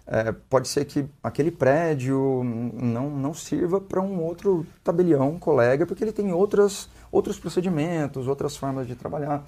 É, 0.07 0.33
pode 0.33 0.69
ser 0.69 0.85
que 0.85 1.05
aquele 1.23 1.51
prédio 1.51 2.43
não, 2.45 3.11
não 3.11 3.35
sirva 3.35 3.81
para 3.81 4.01
um 4.01 4.23
outro 4.23 4.65
tabelião, 4.83 5.39
colega, 5.39 5.85
porque 5.85 6.03
ele 6.03 6.13
tem 6.13 6.33
outras, 6.33 6.89
outros 7.13 7.39
procedimentos, 7.39 8.27
outras 8.27 8.57
formas 8.57 8.87
de 8.87 8.95
trabalhar. 8.95 9.45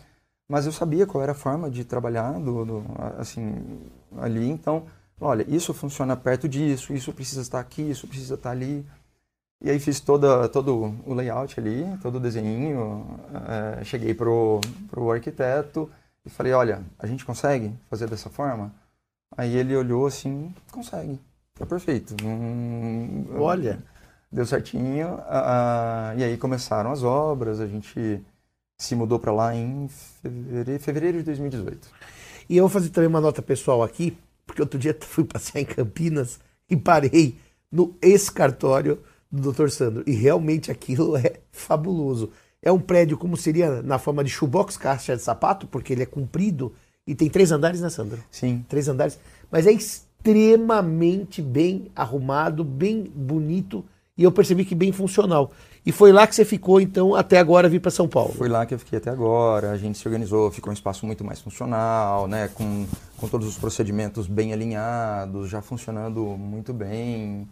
Mas 0.51 0.67
eu 0.67 0.73
sabia 0.73 1.07
qual 1.07 1.23
era 1.23 1.33
a 1.33 1.35
forma 1.35 1.71
de 1.71 1.85
trabalhar 1.85 2.33
do, 2.41 2.65
do, 2.65 2.85
assim, 3.19 3.55
ali, 4.19 4.49
então, 4.49 4.85
olha, 5.21 5.45
isso 5.49 5.75
funciona 5.75 6.17
perto 6.17 6.49
disso, 6.49 6.93
isso 6.93 7.13
precisa 7.13 7.43
estar 7.43 7.61
aqui, 7.61 7.83
isso 7.83 8.07
precisa 8.07 8.35
estar 8.35 8.51
ali. 8.51 8.87
E 9.61 9.71
aí 9.71 9.81
fiz 9.81 10.01
toda, 10.01 10.49
todo 10.49 10.95
o 11.05 11.15
layout 11.15 11.59
ali, 11.59 11.85
todo 12.01 12.17
o 12.17 12.21
desenho, 12.21 13.07
é, 13.81 13.85
cheguei 13.85 14.15
pro, 14.15 14.61
pro 14.89 15.11
arquiteto 15.11 15.91
e 16.25 16.31
falei, 16.31 16.53
olha, 16.53 16.83
a 16.99 17.07
gente 17.07 17.25
consegue 17.25 17.75
fazer 17.91 18.09
dessa 18.09 18.31
forma? 18.31 18.73
Aí 19.37 19.57
ele 19.57 19.77
olhou 19.77 20.07
assim, 20.07 20.55
consegue, 20.71 21.21
tá 21.55 21.67
perfeito. 21.67 22.15
Hum, 22.25 23.27
Olha. 23.39 23.79
Deu 24.31 24.45
certinho. 24.45 25.15
Uh, 25.15 26.19
e 26.19 26.25
aí 26.25 26.37
começaram 26.37 26.93
as 26.93 27.03
obras, 27.03 27.61
a 27.61 27.67
gente 27.67 28.23
se 28.77 28.95
mudou 28.95 29.19
para 29.19 29.33
lá 29.33 29.55
em 29.55 29.89
fevereiro, 30.23 30.83
fevereiro 30.83 31.19
de 31.19 31.25
2018. 31.25 31.89
E 32.49 32.57
eu 32.57 32.65
vou 32.65 32.71
fazer 32.71 32.91
também 32.91 33.09
uma 33.09 33.21
nota 33.21 33.43
pessoal 33.43 33.83
aqui, 33.83 34.17
porque 34.49 34.63
outro 34.63 34.79
dia 34.79 34.97
fui 35.01 35.25
passear 35.25 35.61
em 35.61 35.67
Campinas 35.67 36.41
e 36.69 36.77
parei 36.77 37.37
no 37.71 37.95
ex-cartório 38.01 38.99
do 39.31 39.53
Dr. 39.53 39.69
Sandro. 39.69 40.03
E 40.07 40.13
realmente 40.13 40.71
aquilo 40.71 41.17
é 41.17 41.35
fabuloso. 41.53 42.31
É 42.63 42.73
um 42.73 42.81
prédio 42.81 43.19
como 43.19 43.37
seria 43.37 43.83
na 43.83 43.99
forma 43.99 44.25
de 44.25 44.31
shoebox 44.31 44.77
caixa 44.77 45.15
de 45.15 45.23
sapato, 45.23 45.67
porque 45.67 45.93
ele 45.93 46.03
é 46.03 46.07
comprido 46.07 46.73
e 47.07 47.15
tem 47.15 47.29
três 47.29 47.53
andares, 47.53 47.81
né, 47.81 47.91
Sandro? 47.91 48.25
Sim. 48.31 48.65
Três 48.69 48.89
andares. 48.89 49.19
Mas 49.51 49.67
é 49.67 49.73
extremamente 49.73 51.41
bem 51.41 51.91
arrumado, 51.95 52.65
bem 52.65 53.05
bonito 53.15 53.85
e 54.19 54.25
eu 54.25 54.33
percebi 54.33 54.65
que 54.65 54.75
bem 54.75 54.91
funcional. 54.91 55.53
E 55.87 55.93
foi 55.93 56.11
lá 56.11 56.27
que 56.27 56.35
você 56.35 56.45
ficou, 56.45 56.81
então, 56.81 57.15
até 57.15 57.39
agora 57.39 57.69
vir 57.69 57.81
para 57.81 57.91
São 57.91 58.09
Paulo? 58.09 58.35
Foi 58.35 58.49
lá 58.49 58.67
que 58.67 58.75
eu 58.75 58.79
fiquei 58.79 58.99
até 58.99 59.11
agora. 59.11 59.71
A 59.71 59.79
gente 59.79 59.97
se 59.97 60.07
organizou, 60.09 60.51
ficou 60.51 60.71
um 60.71 60.75
espaço 60.75 61.07
muito 61.07 61.25
mais 61.25 61.41
funcional, 61.41 62.27
né? 62.27 62.49
Com, 62.49 62.85
com 63.17 63.29
todos 63.29 63.47
os 63.47 63.57
procedimentos 63.57 64.27
bem 64.27 64.53
alinhados, 64.53 65.49
já 65.49 65.63
funcionando 65.63 66.21
muito 66.37 66.75
bem. 66.75 67.49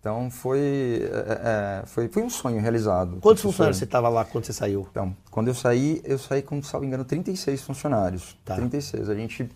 Então 0.00 0.28
foi, 0.30 1.08
é, 1.12 1.82
é 1.82 1.86
foi, 1.86 2.08
foi 2.08 2.22
um 2.22 2.30
sonho 2.30 2.60
realizado. 2.60 3.18
Quantos 3.20 3.42
funcionários 3.42 3.78
você 3.78 3.84
estava 3.84 4.08
lá 4.08 4.24
quando 4.24 4.44
você 4.44 4.52
saiu? 4.52 4.86
Então, 4.90 5.16
quando 5.30 5.48
eu 5.48 5.54
saí, 5.54 6.00
eu 6.04 6.18
saí 6.18 6.42
com, 6.42 6.60
salvo 6.62 6.84
engano, 6.84 7.04
36 7.04 7.62
funcionários. 7.62 8.36
Tá. 8.44 8.56
36. 8.56 9.08
A 9.08 9.14
gente 9.14 9.48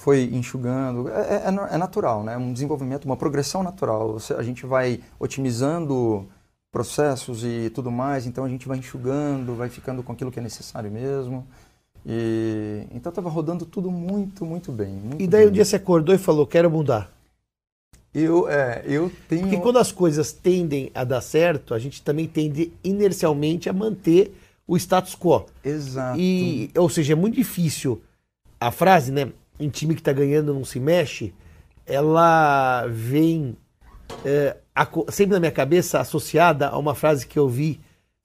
foi 0.00 0.24
enxugando. 0.32 1.08
É, 1.08 1.12
é, 1.12 1.34
é, 1.46 1.74
é 1.74 1.78
natural, 1.78 2.22
né? 2.22 2.36
Um 2.36 2.52
desenvolvimento, 2.52 3.04
uma 3.04 3.16
progressão 3.16 3.62
natural. 3.62 4.14
Você, 4.14 4.34
a 4.34 4.42
gente 4.42 4.64
vai 4.64 5.00
otimizando 5.18 6.26
processos 6.70 7.44
e 7.44 7.70
tudo 7.70 7.90
mais, 7.90 8.26
então 8.26 8.44
a 8.44 8.48
gente 8.48 8.68
vai 8.68 8.78
enxugando, 8.78 9.54
vai 9.54 9.68
ficando 9.68 10.02
com 10.02 10.12
aquilo 10.12 10.30
que 10.30 10.38
é 10.38 10.42
necessário 10.42 10.90
mesmo. 10.90 11.46
E, 12.06 12.86
então 12.94 13.10
estava 13.10 13.28
rodando 13.28 13.66
tudo 13.66 13.90
muito, 13.90 14.44
muito 14.44 14.70
bem. 14.70 14.92
Muito 14.92 15.22
e 15.22 15.26
daí 15.26 15.42
bem. 15.42 15.50
um 15.50 15.52
dia 15.52 15.64
você 15.64 15.76
acordou 15.76 16.14
e 16.14 16.18
falou, 16.18 16.46
quero 16.46 16.70
mudar. 16.70 17.10
Eu, 18.14 18.48
é, 18.48 18.82
eu 18.86 19.12
tenho. 19.28 19.42
Porque 19.42 19.58
quando 19.58 19.78
as 19.78 19.92
coisas 19.92 20.32
tendem 20.32 20.90
a 20.94 21.04
dar 21.04 21.20
certo, 21.20 21.74
a 21.74 21.78
gente 21.78 22.02
também 22.02 22.26
tende 22.26 22.72
inercialmente 22.82 23.68
a 23.68 23.72
manter 23.72 24.34
o 24.66 24.76
status 24.76 25.14
quo. 25.14 25.46
Exato. 25.62 26.18
E, 26.18 26.70
ou 26.76 26.88
seja, 26.88 27.12
é 27.12 27.16
muito 27.16 27.34
difícil. 27.34 28.00
A 28.60 28.70
frase, 28.72 29.12
né? 29.12 29.30
Em 29.58 29.68
time 29.68 29.94
que 29.94 30.00
está 30.00 30.12
ganhando 30.12 30.54
não 30.54 30.64
se 30.64 30.78
mexe, 30.78 31.34
ela 31.86 32.86
vem 32.88 33.56
é, 34.24 34.56
sempre 35.10 35.34
na 35.34 35.40
minha 35.40 35.52
cabeça 35.52 36.00
associada 36.00 36.68
a 36.68 36.78
uma 36.78 36.94
frase 36.94 37.26
que 37.26 37.38
eu 37.38 37.48
vi 37.48 37.80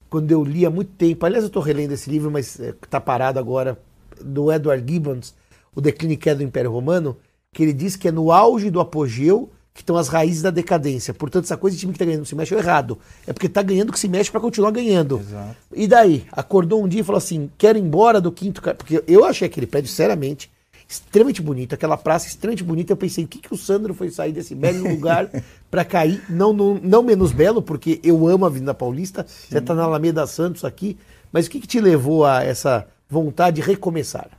quando 0.08 0.30
eu 0.30 0.44
li 0.44 0.64
há 0.64 0.70
muito 0.70 0.92
tempo. 0.92 1.26
Aliás, 1.26 1.42
eu 1.42 1.48
estou 1.48 1.62
relendo 1.62 1.92
esse 1.92 2.08
livro, 2.08 2.30
mas 2.30 2.58
está 2.58 2.98
é, 2.98 3.00
parado 3.00 3.38
agora, 3.38 3.78
do 4.20 4.52
Edward 4.52 4.84
Gibbons, 4.90 5.34
O 5.74 5.80
Declínio 5.80 6.14
e 6.14 6.16
Queda 6.16 6.36
do 6.36 6.44
Império 6.44 6.70
Romano, 6.70 7.16
que 7.52 7.62
ele 7.62 7.72
diz 7.72 7.96
que 7.96 8.08
é 8.08 8.12
no 8.12 8.30
auge 8.30 8.70
do 8.70 8.80
apogeu 8.80 9.50
que 9.74 9.80
estão 9.80 9.96
as 9.96 10.06
raízes 10.06 10.40
da 10.40 10.50
decadência. 10.50 11.12
Portanto, 11.12 11.46
essa 11.46 11.56
coisa 11.56 11.74
de 11.74 11.80
time 11.80 11.92
que 11.92 11.96
está 11.96 12.04
ganhando 12.04 12.24
se 12.24 12.36
mexe 12.36 12.54
é 12.54 12.58
errado. 12.58 12.96
É 13.26 13.32
porque 13.32 13.48
está 13.48 13.60
ganhando 13.60 13.92
que 13.92 13.98
se 13.98 14.06
mexe 14.06 14.30
para 14.30 14.40
continuar 14.40 14.70
ganhando. 14.70 15.18
Exato. 15.18 15.56
E 15.74 15.88
daí? 15.88 16.24
Acordou 16.30 16.84
um 16.84 16.86
dia 16.86 17.00
e 17.00 17.04
falou 17.04 17.18
assim: 17.18 17.50
quero 17.58 17.76
ir 17.76 17.82
embora 17.82 18.20
do 18.20 18.30
quinto. 18.30 18.62
Porque 18.62 19.02
eu 19.08 19.24
achei 19.24 19.48
aquele 19.48 19.66
prédio, 19.66 19.90
seriamente, 19.90 20.48
extremamente 20.88 21.42
bonito. 21.42 21.74
Aquela 21.74 21.96
praça 21.96 22.26
extremamente 22.26 22.64
bonita. 22.64 22.92
Eu 22.92 22.96
pensei: 22.96 23.24
o 23.24 23.28
que, 23.28 23.38
que 23.38 23.52
o 23.52 23.56
Sandro 23.56 23.94
foi 23.94 24.10
sair 24.10 24.32
desse 24.32 24.54
belo 24.54 24.86
lugar 24.88 25.28
para 25.70 25.84
cair? 25.84 26.22
Não, 26.28 26.52
não, 26.52 26.74
não 26.82 27.02
menos 27.02 27.32
belo, 27.32 27.62
porque 27.62 28.00
eu 28.02 28.26
amo 28.28 28.44
a 28.44 28.48
Avenida 28.48 28.74
Paulista. 28.74 29.24
Sim. 29.28 29.48
Você 29.50 29.58
está 29.58 29.74
na 29.74 29.84
Alameda 29.84 30.26
Santos 30.26 30.64
aqui. 30.64 30.98
Mas 31.32 31.46
o 31.46 31.50
que, 31.50 31.60
que 31.60 31.66
te 31.66 31.80
levou 31.80 32.24
a 32.24 32.44
essa 32.44 32.86
vontade 33.08 33.56
de 33.56 33.62
recomeçar? 33.62 34.30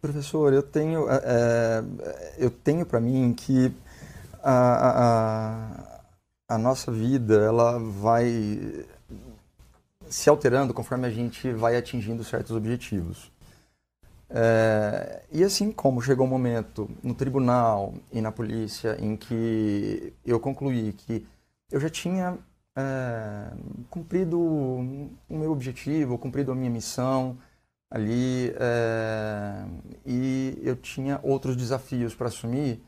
Professor, 0.00 0.52
eu 0.52 0.62
tenho, 0.62 1.06
é, 1.08 1.84
eu 2.38 2.50
tenho 2.50 2.86
para 2.86 2.98
mim 2.98 3.34
que 3.36 3.70
a, 4.42 6.00
a, 6.48 6.54
a 6.54 6.58
nossa 6.58 6.90
vida 6.90 7.34
ela 7.34 7.78
vai 7.78 8.84
se 10.08 10.28
alterando 10.28 10.74
conforme 10.74 11.06
a 11.06 11.10
gente 11.10 11.52
vai 11.52 11.76
atingindo 11.76 12.24
certos 12.24 12.56
objetivos. 12.56 13.30
É, 14.30 15.24
e 15.32 15.42
assim 15.42 15.72
como 15.72 16.00
chegou 16.00 16.24
um 16.24 16.30
momento 16.30 16.88
no 17.02 17.14
tribunal 17.14 17.94
e 18.12 18.20
na 18.20 18.30
polícia 18.30 18.96
em 19.00 19.16
que 19.16 20.12
eu 20.24 20.38
concluí 20.38 20.92
que 20.92 21.26
eu 21.70 21.80
já 21.80 21.90
tinha 21.90 22.38
é, 22.76 23.50
cumprido 23.90 24.40
o 24.40 25.10
meu 25.28 25.50
objetivo, 25.50 26.16
cumprido 26.16 26.52
a 26.52 26.54
minha 26.54 26.70
missão 26.70 27.38
ali, 27.90 28.54
é, 28.56 29.64
e 30.06 30.58
eu 30.62 30.76
tinha 30.76 31.18
outros 31.24 31.56
desafios 31.56 32.14
para 32.14 32.28
assumir, 32.28 32.80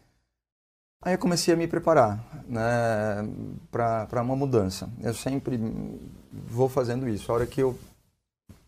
Aí 1.04 1.14
eu 1.14 1.18
comecei 1.18 1.52
a 1.52 1.56
me 1.56 1.66
preparar 1.66 2.24
né, 2.46 2.60
para 3.72 4.22
uma 4.22 4.36
mudança. 4.36 4.88
Eu 5.02 5.12
sempre 5.12 5.58
vou 6.32 6.68
fazendo 6.68 7.08
isso. 7.08 7.32
A 7.32 7.34
hora 7.34 7.46
que 7.46 7.60
eu 7.60 7.76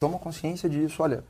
tomo 0.00 0.18
consciência 0.18 0.68
disso, 0.68 1.00
olha, 1.00 1.22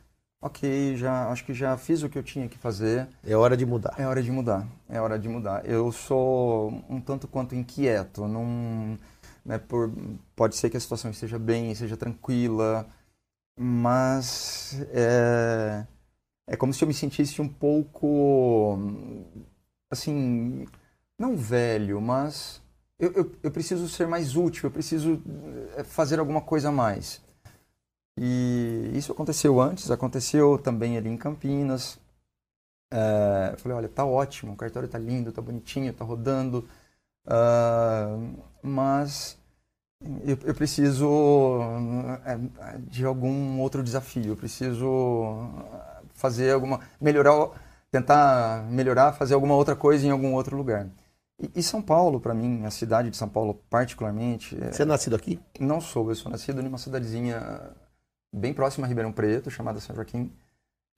ok, 0.45 0.95
já 0.95 1.31
acho 1.31 1.43
que 1.43 1.55
já 1.55 1.75
fiz 1.79 2.03
o 2.03 2.09
que 2.09 2.19
eu 2.19 2.23
tinha 2.23 2.47
que 2.49 2.59
fazer. 2.59 3.09
É 3.27 3.35
hora 3.35 3.57
de 3.57 3.65
mudar. 3.65 3.95
É 3.99 4.07
hora 4.07 4.23
de 4.23 4.31
mudar. 4.31 4.69
É 4.91 5.01
hora 5.01 5.19
de 5.19 5.27
mudar. 5.27 5.65
Eu 5.65 5.91
sou 5.91 6.85
um 6.87 7.01
tanto 7.01 7.27
quanto 7.27 7.55
inquieto. 7.55 8.29
Não, 8.29 8.99
né, 9.43 9.57
por, 9.57 9.91
pode 10.37 10.55
ser 10.57 10.69
que 10.69 10.77
a 10.77 10.81
situação 10.81 11.11
esteja 11.11 11.39
bem, 11.39 11.75
seja 11.75 11.97
tranquila, 11.97 12.87
mas 13.59 14.79
é, 14.93 15.87
é 16.47 16.57
como 16.57 16.75
se 16.75 16.85
eu 16.85 16.89
me 16.89 16.95
sentisse 16.95 17.41
um 17.41 17.49
pouco, 17.49 18.79
assim, 19.91 20.67
não 21.19 21.37
velho, 21.37 22.03
mas 22.03 22.61
eu, 22.99 23.13
eu, 23.13 23.33
eu 23.43 23.51
preciso 23.51 23.89
ser 23.89 24.07
mais 24.07 24.37
útil, 24.37 24.67
eu 24.67 24.71
preciso 24.71 25.23
eh, 25.77 25.85
fazer 25.85 26.19
alguma 26.19 26.43
coisa 26.43 26.69
a 26.69 26.73
mais. 26.73 27.24
E 28.17 28.93
isso 28.95 29.13
aconteceu 29.13 29.61
antes, 29.61 29.91
aconteceu 29.91 30.59
também 30.59 30.97
ali 30.97 31.09
em 31.09 31.17
Campinas. 31.17 31.99
É, 32.93 33.51
eu 33.53 33.59
falei, 33.59 33.79
olha, 33.79 33.89
tá 33.89 34.05
ótimo, 34.05 34.53
o 34.53 34.57
cartório 34.57 34.89
tá 34.89 34.99
lindo, 34.99 35.33
tá 35.33 35.43
bonitinho, 35.43 35.93
tá 35.93 36.05
rodando, 36.05 36.69
uh, 37.27 38.45
mas 38.63 39.37
eu, 40.25 40.39
eu 40.45 40.55
preciso 40.55 41.59
é, 42.25 42.39
de 42.79 43.05
algum 43.05 43.59
outro 43.61 43.83
desafio, 43.83 44.27
eu 44.27 44.37
preciso 44.37 45.49
fazer 46.15 46.53
alguma, 46.53 46.81
melhorar, 47.01 47.51
tentar 47.91 48.65
melhorar, 48.71 49.13
fazer 49.13 49.35
alguma 49.35 49.57
outra 49.57 49.75
coisa 49.75 50.07
em 50.07 50.11
algum 50.11 50.33
outro 50.33 50.57
lugar. 50.57 50.87
E, 51.41 51.51
e 51.57 51.63
São 51.65 51.83
Paulo, 51.83 52.21
para 52.21 52.33
mim, 52.33 52.65
a 52.65 52.71
cidade 52.71 53.11
de 53.11 53.17
São 53.17 53.29
Paulo 53.29 53.61
particularmente... 53.69 54.57
Você 54.71 54.83
é 54.83 54.87
nascido 54.87 55.17
aqui? 55.17 55.41
Não 55.59 55.81
sou, 55.81 56.11
eu 56.11 56.15
sou 56.15 56.31
nascido 56.31 56.63
numa 56.63 56.79
cidadezinha 56.79 57.75
bem 58.35 58.53
próxima 58.53 58.87
a 58.87 58.89
Ribeirão 58.89 59.13
Preto, 59.13 59.51
chamada 59.51 59.81
São 59.81 59.95
Joaquim. 59.95 60.33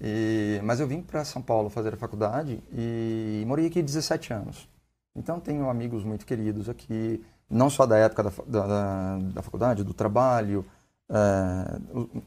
E, 0.00 0.60
mas 0.62 0.80
eu 0.80 0.86
vim 0.86 1.02
para 1.02 1.24
São 1.24 1.40
Paulo 1.40 1.70
fazer 1.70 1.94
a 1.94 1.96
faculdade 1.96 2.62
e 2.72 3.44
morei 3.46 3.66
aqui 3.66 3.82
17 3.82 4.32
anos. 4.32 4.68
Então 5.14 5.40
tenho 5.40 5.68
amigos 5.70 6.04
muito 6.04 6.26
queridos 6.26 6.68
aqui, 6.68 7.24
não 7.48 7.70
só 7.70 7.86
da 7.86 7.96
época 7.96 8.24
da, 8.24 8.66
da, 8.66 9.18
da 9.18 9.42
faculdade, 9.42 9.82
do 9.82 9.94
trabalho, 9.94 10.64
é, 11.08 11.14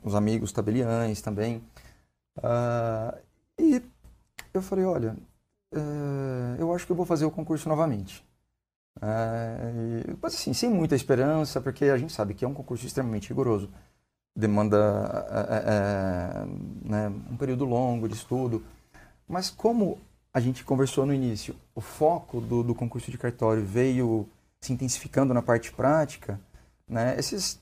os 0.04 0.16
amigos 0.16 0.52
tabeliães 0.52 1.22
também. 1.22 1.62
Uh, 2.38 3.18
e 3.60 3.84
eu 4.54 4.62
falei, 4.62 4.86
olha, 4.86 5.16
uh, 5.74 6.56
eu 6.58 6.74
acho 6.74 6.86
que 6.86 6.92
eu 6.92 6.96
vou 6.96 7.06
fazer 7.06 7.26
o 7.26 7.32
concurso 7.32 7.68
novamente. 7.70 8.26
Uh, 8.98 10.10
e, 10.10 10.18
mas 10.22 10.34
assim, 10.34 10.54
sem 10.54 10.70
muita 10.70 10.96
esperança, 10.96 11.62
porque 11.62 11.86
a 11.86 11.98
gente 11.98 12.14
sabe 12.14 12.34
que 12.34 12.44
é 12.44 12.48
um 12.48 12.54
concurso 12.54 12.86
extremamente 12.86 13.30
rigoroso 13.30 13.70
demanda 14.40 15.28
é, 15.30 15.64
é, 15.68 16.90
né, 16.90 17.08
um 17.30 17.38
período 17.38 17.66
longo 17.66 18.08
de 18.08 18.16
estudo. 18.16 18.64
Mas 19.28 19.50
como 19.50 20.00
a 20.34 20.40
gente 20.40 20.64
conversou 20.64 21.06
no 21.06 21.14
início, 21.14 21.56
o 21.76 21.82
foco 21.82 22.40
do, 22.40 22.64
do 22.64 22.74
concurso 22.74 23.12
de 23.12 23.18
cartório 23.18 23.64
veio 23.64 24.28
se 24.60 24.74
intensificando 24.74 25.34
na 25.34 25.42
parte 25.42 25.72
prática, 25.72 26.40
né, 26.88 27.16
esses 27.18 27.60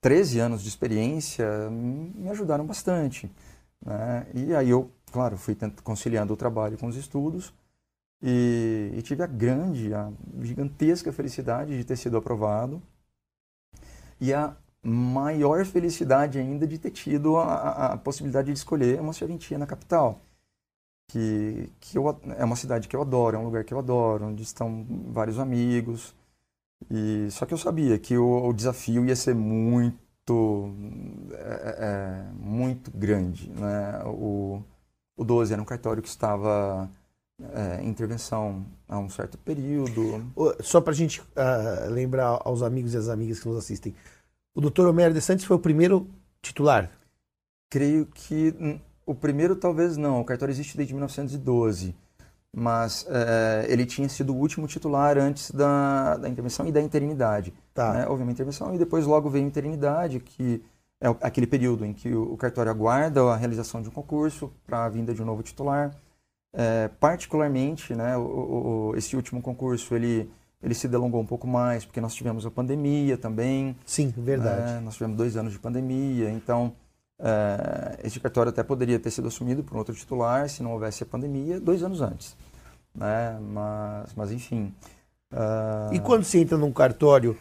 13 0.00 0.38
anos 0.38 0.62
de 0.62 0.68
experiência 0.68 1.46
me 1.70 2.28
ajudaram 2.28 2.66
bastante. 2.66 3.30
Né? 3.84 4.26
E 4.34 4.54
aí 4.54 4.70
eu, 4.70 4.90
claro, 5.12 5.36
fui 5.36 5.56
conciliando 5.82 6.32
o 6.32 6.36
trabalho 6.36 6.78
com 6.78 6.86
os 6.86 6.96
estudos 6.96 7.52
e, 8.22 8.92
e 8.94 9.02
tive 9.02 9.22
a 9.22 9.26
grande, 9.26 9.92
a 9.94 10.10
gigantesca 10.40 11.12
felicidade 11.12 11.76
de 11.76 11.84
ter 11.84 11.96
sido 11.96 12.16
aprovado 12.16 12.82
e 14.20 14.32
a 14.32 14.56
maior 14.84 15.64
felicidade 15.64 16.38
ainda 16.38 16.66
de 16.66 16.78
ter 16.78 16.90
tido 16.90 17.36
a, 17.36 17.92
a 17.92 17.96
possibilidade 17.96 18.52
de 18.52 18.58
escolher 18.58 19.00
uma 19.00 19.12
serventia 19.12 19.58
na 19.58 19.66
capital. 19.66 20.20
Que, 21.10 21.70
que 21.80 21.98
eu, 21.98 22.18
é 22.36 22.44
uma 22.44 22.56
cidade 22.56 22.88
que 22.88 22.96
eu 22.96 23.02
adoro, 23.02 23.36
é 23.36 23.38
um 23.38 23.44
lugar 23.44 23.64
que 23.64 23.74
eu 23.74 23.78
adoro, 23.78 24.26
onde 24.26 24.42
estão 24.42 24.86
vários 25.10 25.38
amigos. 25.38 26.14
E 26.90 27.28
Só 27.30 27.46
que 27.46 27.54
eu 27.54 27.58
sabia 27.58 27.98
que 27.98 28.16
o, 28.16 28.48
o 28.48 28.52
desafio 28.52 29.04
ia 29.06 29.16
ser 29.16 29.34
muito, 29.34 30.70
é, 31.32 31.76
é, 31.78 32.32
muito 32.34 32.90
grande. 32.90 33.50
Né? 33.50 34.02
O, 34.06 34.62
o 35.16 35.24
12 35.24 35.52
era 35.52 35.62
um 35.62 35.64
cartório 35.66 36.02
que 36.02 36.08
estava 36.08 36.90
é, 37.52 37.82
intervenção 37.82 38.64
há 38.88 38.98
um 38.98 39.08
certo 39.08 39.38
período. 39.38 40.24
Só 40.60 40.80
para 40.80 40.92
a 40.92 40.96
gente 40.96 41.20
uh, 41.20 41.90
lembrar 41.90 42.40
aos 42.44 42.62
amigos 42.62 42.94
e 42.94 42.96
às 42.96 43.08
amigas 43.08 43.40
que 43.40 43.48
nos 43.48 43.58
assistem, 43.58 43.94
o 44.54 44.60
doutor 44.60 44.86
Homero 44.86 45.12
de 45.12 45.20
Santos 45.20 45.44
foi 45.44 45.56
o 45.56 45.60
primeiro 45.60 46.08
titular? 46.40 46.90
Creio 47.68 48.06
que 48.06 48.54
o 49.04 49.14
primeiro 49.14 49.56
talvez 49.56 49.96
não. 49.96 50.20
O 50.20 50.24
cartório 50.24 50.52
existe 50.52 50.76
desde 50.76 50.94
1912. 50.94 51.94
Mas 52.56 53.04
é, 53.08 53.66
ele 53.68 53.84
tinha 53.84 54.08
sido 54.08 54.32
o 54.32 54.36
último 54.36 54.68
titular 54.68 55.18
antes 55.18 55.50
da, 55.50 56.16
da 56.16 56.28
intervenção 56.28 56.66
e 56.68 56.72
da 56.72 56.80
interinidade. 56.80 57.52
Tá. 57.72 57.92
Né? 57.92 58.06
Houve 58.06 58.22
uma 58.22 58.30
intervenção 58.30 58.72
e 58.72 58.78
depois 58.78 59.06
logo 59.06 59.28
veio 59.28 59.44
a 59.44 59.48
interinidade, 59.48 60.20
que 60.20 60.62
é 61.00 61.08
aquele 61.20 61.48
período 61.48 61.84
em 61.84 61.92
que 61.92 62.14
o, 62.14 62.36
cartório 62.36 62.70
aguarda 62.70 63.22
a 63.22 63.36
realização 63.36 63.82
de 63.82 63.88
um 63.88 63.92
concurso 63.92 64.52
para 64.64 64.84
a 64.84 64.88
vinda 64.88 65.12
de 65.12 65.20
um 65.20 65.24
novo 65.24 65.42
titular. 65.42 65.94
É, 66.52 66.88
particularmente, 67.00 67.92
né, 67.92 68.16
o, 68.16 68.22
o, 68.92 68.96
esse 68.96 69.16
último 69.16 69.42
concurso, 69.42 69.96
ele 69.96 70.30
ele 70.64 70.74
se 70.74 70.88
delongou 70.88 71.20
um 71.20 71.26
pouco 71.26 71.46
mais, 71.46 71.84
porque 71.84 72.00
nós 72.00 72.14
tivemos 72.14 72.46
a 72.46 72.50
pandemia 72.50 73.18
também. 73.18 73.76
Sim, 73.84 74.12
verdade. 74.16 74.72
Né? 74.72 74.80
Nós 74.80 74.94
tivemos 74.94 75.16
dois 75.16 75.36
anos 75.36 75.52
de 75.52 75.58
pandemia, 75.58 76.30
então 76.30 76.72
é, 77.18 78.00
esse 78.02 78.18
cartório 78.18 78.48
até 78.48 78.62
poderia 78.62 78.98
ter 78.98 79.10
sido 79.10 79.28
assumido 79.28 79.62
por 79.62 79.74
um 79.74 79.78
outro 79.78 79.94
titular 79.94 80.48
se 80.48 80.62
não 80.62 80.72
houvesse 80.72 81.02
a 81.02 81.06
pandemia, 81.06 81.60
dois 81.60 81.82
anos 81.82 82.00
antes. 82.00 82.34
Né? 82.94 83.38
Mas, 83.40 84.14
mas 84.16 84.32
enfim. 84.32 84.74
Uh... 85.30 85.92
E 85.92 86.00
quando 86.00 86.24
você 86.24 86.38
entra 86.38 86.56
num 86.56 86.72
cartório, 86.72 87.36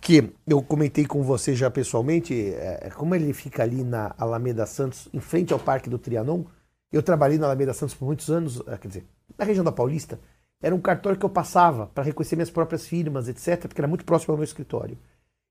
que 0.00 0.32
eu 0.46 0.62
comentei 0.62 1.04
com 1.04 1.22
você 1.22 1.54
já 1.54 1.70
pessoalmente, 1.70 2.34
é, 2.54 2.90
como 2.96 3.14
ele 3.14 3.32
fica 3.34 3.62
ali 3.62 3.84
na 3.84 4.14
Alameda 4.16 4.64
Santos, 4.64 5.06
em 5.12 5.20
frente 5.20 5.52
ao 5.52 5.58
Parque 5.58 5.90
do 5.90 5.98
Trianon, 5.98 6.44
eu 6.90 7.02
trabalhei 7.02 7.36
na 7.36 7.46
Alameda 7.46 7.74
Santos 7.74 7.94
por 7.94 8.06
muitos 8.06 8.30
anos, 8.30 8.62
quer 8.80 8.88
dizer, 8.88 9.06
na 9.36 9.44
região 9.44 9.64
da 9.64 9.72
Paulista, 9.72 10.18
era 10.62 10.74
um 10.74 10.80
cartório 10.80 11.18
que 11.18 11.24
eu 11.24 11.30
passava 11.30 11.88
para 11.88 12.04
reconhecer 12.04 12.36
minhas 12.36 12.50
próprias 12.50 12.86
firmas, 12.86 13.28
etc., 13.28 13.66
porque 13.66 13.80
era 13.80 13.88
muito 13.88 14.04
próximo 14.04 14.32
ao 14.32 14.38
meu 14.38 14.44
escritório. 14.44 14.96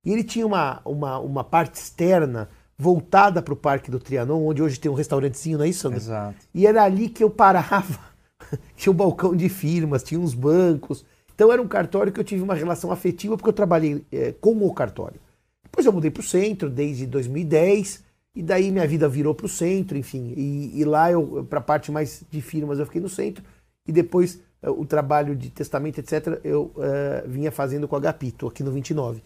E 0.05 0.11
ele 0.11 0.23
tinha 0.23 0.47
uma, 0.47 0.81
uma, 0.85 1.19
uma 1.19 1.43
parte 1.43 1.75
externa 1.75 2.49
voltada 2.77 3.41
para 3.41 3.53
o 3.53 3.57
Parque 3.57 3.91
do 3.91 3.99
Trianon, 3.99 4.43
onde 4.43 4.63
hoje 4.63 4.79
tem 4.79 4.89
um 4.89 4.95
restaurantezinho, 4.95 5.59
não 5.59 5.65
é 5.65 5.69
isso, 5.69 5.81
Sandro? 5.81 5.99
Exato. 5.99 6.37
E 6.53 6.65
era 6.65 6.83
ali 6.83 7.09
que 7.09 7.23
eu 7.23 7.29
parava. 7.29 7.99
tinha 8.75 8.91
um 8.91 8.95
balcão 8.95 9.35
de 9.35 9.49
firmas, 9.49 10.01
tinha 10.01 10.19
uns 10.19 10.33
bancos. 10.33 11.05
Então 11.35 11.51
era 11.51 11.61
um 11.61 11.67
cartório 11.67 12.11
que 12.11 12.19
eu 12.19 12.23
tive 12.23 12.41
uma 12.41 12.55
relação 12.55 12.91
afetiva, 12.91 13.37
porque 13.37 13.49
eu 13.49 13.53
trabalhei 13.53 14.03
é, 14.11 14.31
com 14.31 14.65
o 14.65 14.73
cartório. 14.73 15.19
Depois 15.63 15.85
eu 15.85 15.93
mudei 15.93 16.09
para 16.09 16.21
o 16.21 16.23
centro, 16.23 16.69
desde 16.69 17.05
2010, 17.05 18.03
e 18.35 18.41
daí 18.41 18.71
minha 18.71 18.87
vida 18.87 19.07
virou 19.07 19.35
para 19.35 19.45
o 19.45 19.49
centro, 19.49 19.97
enfim. 19.97 20.33
E, 20.35 20.79
e 20.79 20.85
lá, 20.85 21.11
eu 21.11 21.45
para 21.49 21.59
a 21.59 21.63
parte 21.63 21.91
mais 21.91 22.23
de 22.29 22.41
firmas, 22.41 22.79
eu 22.79 22.85
fiquei 22.85 23.01
no 23.01 23.09
centro. 23.09 23.43
E 23.87 23.91
depois 23.91 24.39
o 24.69 24.85
trabalho 24.85 25.35
de 25.35 25.49
testamento, 25.49 25.99
etc., 25.99 26.39
eu 26.43 26.71
uh, 26.75 27.27
vinha 27.27 27.51
fazendo 27.51 27.87
com 27.87 27.95
a 27.95 27.97
Agapito, 27.97 28.47
aqui 28.47 28.63
no 28.63 28.71
29. 28.71 29.23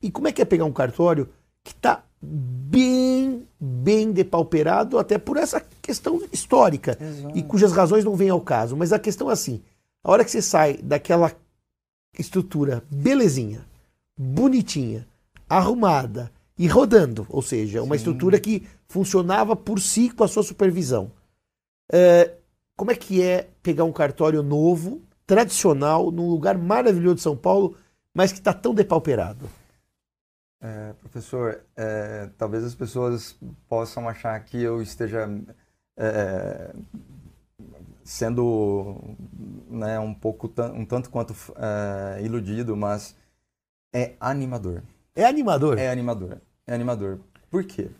E 0.00 0.10
como 0.10 0.28
é 0.28 0.32
que 0.32 0.40
é 0.40 0.44
pegar 0.44 0.64
um 0.64 0.72
cartório 0.72 1.28
que 1.64 1.72
está 1.72 2.04
bem, 2.22 3.46
bem 3.58 4.12
depauperado, 4.12 4.98
até 4.98 5.18
por 5.18 5.36
essa 5.36 5.60
questão 5.82 6.22
histórica, 6.32 6.96
Exato. 7.00 7.36
e 7.36 7.42
cujas 7.42 7.72
razões 7.72 8.04
não 8.04 8.14
vêm 8.14 8.30
ao 8.30 8.40
caso. 8.40 8.76
Mas 8.76 8.92
a 8.92 8.98
questão 8.98 9.28
é 9.28 9.32
assim: 9.32 9.60
a 10.04 10.10
hora 10.10 10.24
que 10.24 10.30
você 10.30 10.40
sai 10.40 10.76
daquela 10.76 11.32
estrutura 12.16 12.82
belezinha, 12.90 13.66
bonitinha, 14.16 15.06
arrumada 15.48 16.30
e 16.58 16.66
rodando, 16.66 17.26
ou 17.28 17.42
seja, 17.42 17.82
uma 17.82 17.94
Sim. 17.94 17.98
estrutura 17.98 18.40
que 18.40 18.66
funcionava 18.88 19.54
por 19.54 19.80
si 19.80 20.10
com 20.10 20.24
a 20.24 20.28
sua 20.28 20.42
supervisão. 20.42 21.10
Uh, 21.92 22.45
como 22.76 22.90
é 22.90 22.94
que 22.94 23.22
é 23.22 23.48
pegar 23.62 23.84
um 23.84 23.92
cartório 23.92 24.42
novo, 24.42 25.02
tradicional, 25.26 26.12
num 26.12 26.28
lugar 26.28 26.58
maravilhoso 26.58 27.16
de 27.16 27.22
São 27.22 27.36
Paulo, 27.36 27.76
mas 28.14 28.30
que 28.30 28.38
está 28.38 28.52
tão 28.52 28.74
depauperado? 28.74 29.48
É, 30.60 30.92
professor, 30.94 31.62
é, 31.74 32.30
talvez 32.36 32.64
as 32.64 32.74
pessoas 32.74 33.36
possam 33.68 34.08
achar 34.08 34.38
que 34.44 34.62
eu 34.62 34.82
esteja 34.82 35.28
é, 35.96 36.74
sendo 38.04 39.16
né, 39.68 39.98
um 39.98 40.14
pouco 40.14 40.52
um 40.74 40.84
tanto 40.84 41.10
quanto 41.10 41.34
é, 41.56 42.22
iludido, 42.22 42.76
mas 42.76 43.16
é 43.92 44.14
animador. 44.20 44.82
É 45.14 45.24
animador? 45.24 45.78
É 45.78 45.90
animador. 45.90 46.40
É 46.66 46.74
animador. 46.74 47.20
Por 47.50 47.64
quê? 47.64 47.90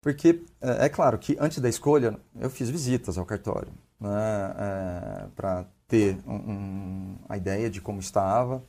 Porque 0.00 0.42
é, 0.60 0.86
é 0.86 0.88
claro 0.88 1.18
que 1.18 1.36
antes 1.40 1.58
da 1.58 1.68
escolha 1.68 2.18
eu 2.38 2.50
fiz 2.50 2.68
visitas 2.70 3.18
ao 3.18 3.26
cartório 3.26 3.72
né, 4.00 4.54
é, 4.58 5.28
para 5.36 5.66
ter 5.88 6.18
um, 6.26 6.34
um, 6.34 7.18
a 7.28 7.36
ideia 7.36 7.70
de 7.70 7.80
como 7.80 8.00
estava. 8.00 8.62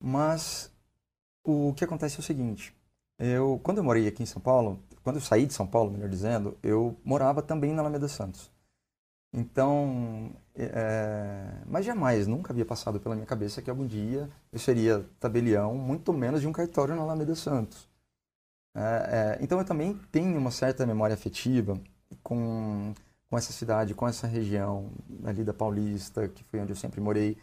Mas 0.00 0.70
o 1.44 1.72
que 1.74 1.84
acontece 1.84 2.16
é 2.16 2.20
o 2.20 2.22
seguinte: 2.22 2.74
eu, 3.18 3.60
quando 3.62 3.78
eu 3.78 3.84
morei 3.84 4.06
aqui 4.08 4.22
em 4.22 4.26
São 4.26 4.40
Paulo, 4.42 4.80
quando 5.02 5.16
eu 5.16 5.22
saí 5.22 5.46
de 5.46 5.54
São 5.54 5.66
Paulo, 5.66 5.90
melhor 5.90 6.08
dizendo, 6.08 6.56
eu 6.62 6.96
morava 7.04 7.42
também 7.42 7.72
na 7.72 7.82
Alameda 7.82 8.08
Santos. 8.08 8.50
Então, 9.32 10.32
é, 10.54 11.62
mas 11.66 11.84
jamais, 11.84 12.26
nunca 12.26 12.52
havia 12.52 12.64
passado 12.64 12.98
pela 12.98 13.14
minha 13.14 13.26
cabeça 13.26 13.60
que 13.60 13.68
algum 13.68 13.86
dia 13.86 14.30
eu 14.52 14.58
seria 14.58 15.04
tabelião, 15.20 15.74
muito 15.74 16.12
menos 16.12 16.40
de 16.40 16.46
um 16.48 16.52
cartório 16.52 16.94
na 16.96 17.02
Alameda 17.02 17.34
Santos. 17.34 17.88
É, 18.74 18.80
é, 18.80 19.38
então 19.42 19.58
eu 19.58 19.64
também 19.64 19.94
tenho 20.10 20.38
uma 20.38 20.50
certa 20.50 20.86
memória 20.86 21.14
afetiva 21.14 21.80
com 22.22 22.94
com 23.28 23.36
essa 23.36 23.52
cidade, 23.52 23.94
com 23.94 24.06
essa 24.06 24.26
região 24.26 24.90
ali 25.24 25.42
da 25.44 25.52
Paulista, 25.52 26.28
que 26.28 26.44
foi 26.44 26.60
onde 26.60 26.72
eu 26.72 26.76
sempre 26.76 27.00
morei. 27.00 27.36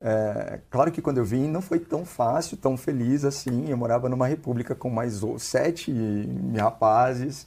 É, 0.00 0.60
claro 0.70 0.92
que 0.92 1.02
quando 1.02 1.18
eu 1.18 1.24
vim 1.24 1.48
não 1.48 1.60
foi 1.60 1.80
tão 1.80 2.04
fácil, 2.04 2.56
tão 2.56 2.76
feliz 2.76 3.24
assim. 3.24 3.68
Eu 3.68 3.76
morava 3.76 4.08
numa 4.08 4.26
república 4.26 4.74
com 4.74 4.90
mais 4.90 5.20
sete 5.38 5.92
rapazes, 6.56 7.46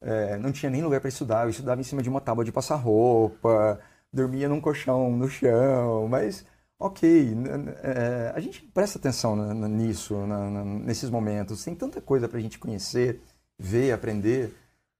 é, 0.00 0.36
não 0.36 0.52
tinha 0.52 0.70
nem 0.70 0.82
lugar 0.82 1.00
para 1.00 1.08
estudar. 1.08 1.44
Eu 1.44 1.50
estudava 1.50 1.80
em 1.80 1.84
cima 1.84 2.02
de 2.02 2.08
uma 2.08 2.20
tábua 2.20 2.44
de 2.44 2.52
passar 2.52 2.76
roupa, 2.76 3.80
dormia 4.12 4.48
num 4.48 4.60
colchão 4.60 5.10
no 5.16 5.28
chão, 5.28 6.08
mas 6.08 6.44
ok, 6.78 7.34
é, 7.82 8.32
a 8.34 8.40
gente 8.40 8.62
presta 8.62 8.98
atenção 8.98 9.36
nisso, 9.54 10.14
nesses 10.84 11.10
momentos. 11.10 11.64
Tem 11.64 11.74
tanta 11.74 12.00
coisa 12.00 12.28
para 12.28 12.38
a 12.38 12.42
gente 12.42 12.58
conhecer, 12.58 13.22
ver, 13.58 13.92
aprender. 13.92 14.54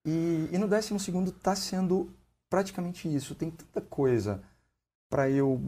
E, 0.07 0.49
e 0.53 0.59
no 0.59 0.69
décimo 0.69 1.01
segundo 1.01 1.31
está 1.31 1.57
sendo 1.57 2.09
praticamente 2.49 3.13
isso. 3.13 3.35
Tem 3.35 3.51
tanta 3.51 3.81
coisa 3.81 4.41
para 5.11 5.29
eu 5.29 5.61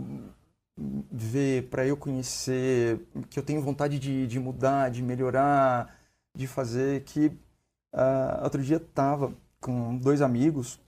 ver, 1.10 1.68
para 1.68 1.84
eu 1.86 1.96
conhecer, 1.96 3.00
que 3.28 3.38
eu 3.38 3.42
tenho 3.42 3.60
vontade 3.60 3.98
de, 3.98 4.28
de 4.28 4.38
mudar, 4.38 4.90
de 4.90 5.02
melhorar, 5.02 5.92
de 6.32 6.46
fazer, 6.46 7.02
que 7.02 7.26
uh, 7.92 8.44
outro 8.44 8.62
dia 8.62 8.76
estava 8.76 9.32
com 9.60 9.96
dois 9.96 10.22
amigos, 10.22 10.80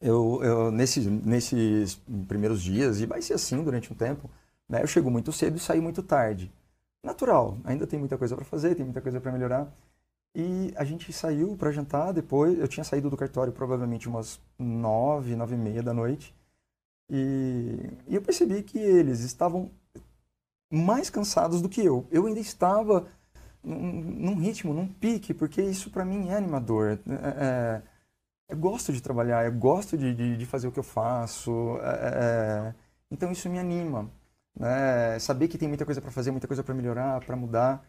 eu, 0.00 0.40
eu 0.42 0.70
nesse, 0.70 1.00
nesses 1.00 2.00
primeiros 2.28 2.62
dias, 2.62 3.00
e 3.00 3.06
vai 3.06 3.20
ser 3.20 3.34
assim 3.34 3.62
durante 3.62 3.92
um 3.92 3.96
tempo, 3.96 4.30
né, 4.68 4.82
eu 4.82 4.86
chego 4.86 5.10
muito 5.10 5.32
cedo 5.32 5.56
e 5.56 5.60
saio 5.60 5.82
muito 5.82 6.02
tarde. 6.02 6.52
Natural, 7.02 7.58
ainda 7.64 7.86
tem 7.88 7.98
muita 7.98 8.16
coisa 8.16 8.36
para 8.36 8.44
fazer, 8.44 8.76
tem 8.76 8.84
muita 8.84 9.00
coisa 9.00 9.20
para 9.20 9.32
melhorar. 9.32 9.68
E 10.34 10.72
a 10.76 10.84
gente 10.84 11.12
saiu 11.12 11.56
para 11.56 11.72
jantar 11.72 12.12
depois, 12.12 12.58
eu 12.58 12.66
tinha 12.66 12.84
saído 12.84 13.10
do 13.10 13.16
cartório 13.16 13.52
provavelmente 13.52 14.08
umas 14.08 14.40
nove, 14.58 15.36
nove 15.36 15.54
e 15.54 15.58
meia 15.58 15.82
da 15.82 15.92
noite, 15.92 16.34
e, 17.10 17.90
e 18.08 18.14
eu 18.14 18.22
percebi 18.22 18.62
que 18.62 18.78
eles 18.78 19.20
estavam 19.20 19.70
mais 20.72 21.10
cansados 21.10 21.60
do 21.60 21.68
que 21.68 21.84
eu. 21.84 22.06
Eu 22.10 22.26
ainda 22.26 22.40
estava 22.40 23.06
num, 23.62 24.34
ritmo, 24.36 24.72
num 24.72 24.88
pique, 24.88 25.34
porque 25.34 25.60
isso 25.62 25.90
para 25.90 26.04
mim 26.04 26.30
é 26.30 26.36
animador. 26.36 26.98
É, 27.06 27.28
é, 27.44 27.82
eu 28.48 28.56
gosto 28.56 28.92
de 28.92 29.02
trabalhar, 29.02 29.44
eu 29.44 29.52
gosto 29.52 29.96
de, 29.98 30.14
de, 30.14 30.36
de 30.36 30.46
fazer 30.46 30.68
o 30.68 30.72
que 30.72 30.78
eu 30.78 30.84
faço. 30.84 31.78
É, 31.82 32.70
é 32.70 32.74
então 33.10 33.30
isso 33.30 33.48
me 33.50 33.58
anima. 33.58 34.10
Né? 34.58 35.18
Saber 35.18 35.48
que 35.48 35.58
tem 35.58 35.68
muita 35.68 35.84
coisa 35.84 36.00
para 36.00 36.10
fazer, 36.10 36.30
muita 36.30 36.46
coisa 36.46 36.64
para 36.64 36.74
melhorar, 36.74 37.24
para 37.24 37.36
mudar. 37.36 37.86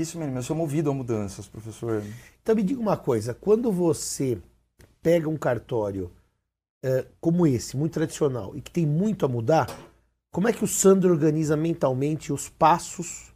Isso 0.00 0.16
me 0.16 0.24
anima. 0.24 0.38
Eu 0.38 0.44
sou 0.44 0.56
movido 0.56 0.90
a 0.90 0.94
mudanças, 0.94 1.46
professor. 1.48 2.02
Então 2.42 2.54
me 2.54 2.62
diga 2.62 2.80
uma 2.80 2.96
coisa: 2.96 3.34
quando 3.34 3.72
você 3.72 4.38
pega 5.02 5.28
um 5.28 5.36
cartório 5.36 6.10
é, 6.82 7.06
como 7.20 7.46
esse, 7.46 7.76
muito 7.76 7.94
tradicional, 7.94 8.56
e 8.56 8.60
que 8.60 8.70
tem 8.70 8.86
muito 8.86 9.26
a 9.26 9.28
mudar, 9.28 9.66
como 10.30 10.48
é 10.48 10.52
que 10.52 10.62
o 10.62 10.68
Sandro 10.68 11.10
organiza 11.10 11.56
mentalmente 11.56 12.32
os 12.32 12.48
passos 12.48 13.32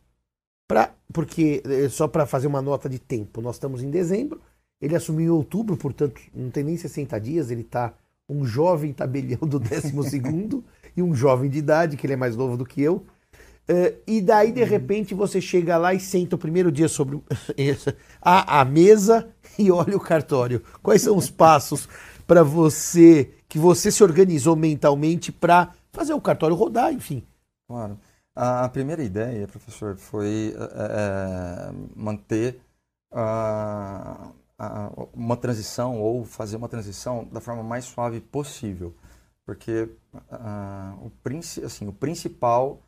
para. 0.69 0.95
Porque, 1.13 1.63
é, 1.67 1.89
só 1.89 2.09
para 2.09 2.25
fazer 2.25 2.47
uma 2.47 2.63
nota 2.63 2.89
de 2.89 2.99
tempo, 2.99 3.43
nós 3.43 3.57
estamos 3.57 3.83
em 3.83 3.91
dezembro, 3.91 4.41
ele 4.81 4.97
assumiu 4.97 5.27
em 5.27 5.37
outubro, 5.37 5.77
portanto, 5.77 6.21
não 6.35 6.51
tem 6.51 6.65
nem 6.65 6.77
60 6.77 7.21
dias, 7.21 7.51
ele 7.51 7.61
está 7.61 7.95
um 8.27 8.47
jovem 8.47 8.95
tabelião 8.95 9.41
do 9.41 9.59
12 9.61 9.93
e 10.97 11.03
um 11.03 11.15
jovem 11.15 11.51
de 11.51 11.59
idade, 11.59 11.97
que 11.97 12.07
ele 12.07 12.15
é 12.15 12.17
mais 12.17 12.35
novo 12.35 12.57
do 12.57 12.65
que 12.65 12.81
eu. 12.81 13.05
Uh, 13.69 13.97
e 14.07 14.21
daí, 14.21 14.53
de 14.53 14.65
repente, 14.65 15.15
você 15.15 15.41
chega 15.41 15.77
lá 15.79 15.95
e 15.95 16.01
senta 16.01 16.37
o 16.37 16.39
primeiro 16.39 16.71
dia 16.71 16.89
sobre 16.89 17.21
a, 18.21 18.61
a 18.61 18.65
mesa 18.65 19.29
e 19.59 19.71
olha 19.71 19.97
o 19.97 20.01
cartório. 20.01 20.63
Quais 20.83 21.03
são 21.03 21.17
os 21.17 21.31
passos 21.31 21.89
para 22.27 22.43
você, 22.43 23.33
que 23.49 23.59
você 23.59 23.91
se 23.91 24.03
organizou 24.03 24.57
mentalmente 24.57 25.31
para 25.31 25.73
fazer 25.93 26.15
o 26.15 26.21
cartório 26.21 26.57
rodar, 26.57 26.93
enfim? 26.93 27.25
Claro. 27.69 27.99
A 28.35 28.69
primeira 28.69 29.03
ideia, 29.03 29.47
professor, 29.47 29.97
foi 29.97 30.55
é, 30.57 31.71
manter 31.95 32.59
uh, 33.13 34.33
uh, 34.59 35.09
uma 35.13 35.37
transição 35.37 36.01
ou 36.01 36.25
fazer 36.25 36.57
uma 36.57 36.69
transição 36.69 37.29
da 37.31 37.41
forma 37.41 37.63
mais 37.63 37.85
suave 37.85 38.21
possível. 38.21 38.95
Porque 39.45 39.91
uh, 40.15 41.07
o, 41.07 41.13
assim, 41.67 41.87
o 41.87 41.93
principal 41.93 42.81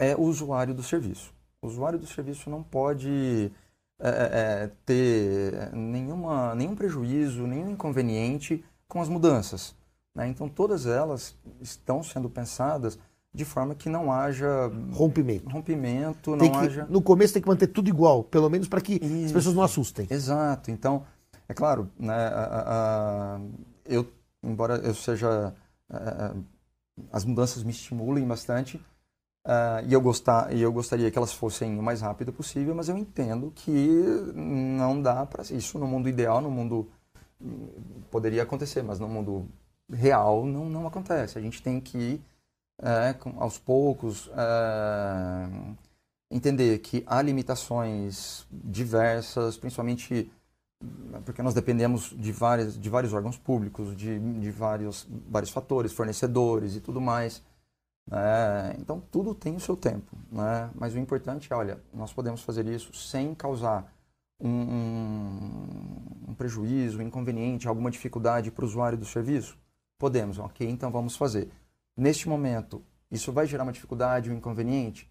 é 0.00 0.16
o 0.16 0.22
usuário 0.22 0.74
do 0.74 0.82
serviço. 0.82 1.32
O 1.60 1.66
usuário 1.66 1.98
do 1.98 2.06
serviço 2.06 2.48
não 2.48 2.62
pode 2.62 3.52
é, 4.00 4.08
é, 4.08 4.70
ter 4.86 5.70
nenhuma, 5.74 6.54
nenhum 6.54 6.74
prejuízo, 6.74 7.46
nenhum 7.46 7.68
inconveniente 7.68 8.64
com 8.88 9.02
as 9.02 9.10
mudanças. 9.10 9.76
Né? 10.14 10.26
Então, 10.26 10.48
todas 10.48 10.86
elas 10.86 11.36
estão 11.60 12.02
sendo 12.02 12.30
pensadas 12.30 12.98
de 13.32 13.44
forma 13.44 13.74
que 13.74 13.90
não 13.90 14.10
haja 14.10 14.72
rompimento. 14.92 15.48
Rompimento, 15.50 16.34
não 16.34 16.50
que, 16.50 16.56
haja. 16.56 16.86
No 16.88 17.02
começo 17.02 17.34
tem 17.34 17.42
que 17.42 17.48
manter 17.48 17.66
tudo 17.66 17.88
igual, 17.88 18.24
pelo 18.24 18.48
menos 18.48 18.66
para 18.66 18.80
que 18.80 18.94
Isso. 18.94 19.26
as 19.26 19.32
pessoas 19.32 19.54
não 19.54 19.62
assustem. 19.62 20.06
Exato. 20.10 20.70
Então, 20.70 21.04
é 21.46 21.52
claro, 21.52 21.90
né, 21.98 22.14
a, 22.14 23.36
a, 23.36 23.40
eu, 23.84 24.10
embora 24.42 24.76
eu 24.76 24.94
seja. 24.94 25.54
A, 25.88 26.34
as 27.12 27.24
mudanças 27.24 27.62
me 27.62 27.70
estimulem 27.70 28.26
bastante 28.26 28.80
uh, 29.46 29.86
e, 29.86 29.92
eu 29.92 30.00
gostar, 30.00 30.52
e 30.54 30.60
eu 30.60 30.72
gostaria 30.72 31.10
que 31.10 31.18
elas 31.18 31.32
fossem 31.32 31.78
o 31.78 31.82
mais 31.82 32.00
rápido 32.00 32.32
possível, 32.32 32.74
mas 32.74 32.88
eu 32.88 32.96
entendo 32.96 33.52
que 33.54 33.70
não 34.34 35.00
dá 35.00 35.26
para 35.26 35.42
isso 35.44 35.78
no 35.78 35.86
mundo 35.86 36.08
ideal, 36.08 36.40
no 36.40 36.50
mundo 36.50 36.88
poderia 38.10 38.42
acontecer, 38.42 38.82
mas 38.82 38.98
no 38.98 39.08
mundo 39.08 39.48
real 39.90 40.44
não, 40.44 40.68
não 40.68 40.86
acontece. 40.86 41.38
A 41.38 41.40
gente 41.40 41.62
tem 41.62 41.80
que, 41.80 42.20
é, 42.82 43.14
aos 43.36 43.58
poucos, 43.58 44.30
é, 44.36 45.48
entender 46.30 46.78
que 46.78 47.02
há 47.06 47.20
limitações 47.22 48.46
diversas, 48.50 49.56
principalmente 49.56 50.30
porque 51.24 51.42
nós 51.42 51.52
dependemos 51.52 52.14
de, 52.16 52.32
várias, 52.32 52.78
de 52.78 52.88
vários 52.88 53.12
órgãos 53.12 53.36
públicos, 53.36 53.94
de, 53.94 54.18
de 54.18 54.50
vários, 54.50 55.06
vários 55.28 55.50
fatores, 55.50 55.92
fornecedores 55.92 56.74
e 56.74 56.80
tudo 56.80 57.00
mais. 57.00 57.42
É, 58.10 58.76
então, 58.78 59.00
tudo 59.10 59.34
tem 59.34 59.56
o 59.56 59.60
seu 59.60 59.76
tempo. 59.76 60.16
Né? 60.30 60.70
Mas 60.74 60.94
o 60.94 60.98
importante 60.98 61.52
é, 61.52 61.56
olha, 61.56 61.80
nós 61.92 62.12
podemos 62.12 62.42
fazer 62.42 62.66
isso 62.66 62.92
sem 62.92 63.34
causar 63.34 63.92
um, 64.40 66.28
um, 66.28 66.34
prejuízo, 66.34 66.98
um 66.98 67.02
inconveniente, 67.02 67.68
alguma 67.68 67.90
dificuldade 67.90 68.50
para 68.50 68.64
o 68.64 68.68
usuário 68.68 68.98
do 68.98 69.04
serviço? 69.04 69.58
Podemos, 69.98 70.38
ok, 70.38 70.68
então 70.68 70.90
vamos 70.90 71.16
fazer. 71.16 71.50
Neste 71.96 72.28
momento, 72.28 72.82
isso 73.10 73.32
vai 73.32 73.46
gerar 73.46 73.64
uma 73.64 73.72
dificuldade, 73.72 74.30
um 74.30 74.34
inconveniente? 74.34 75.10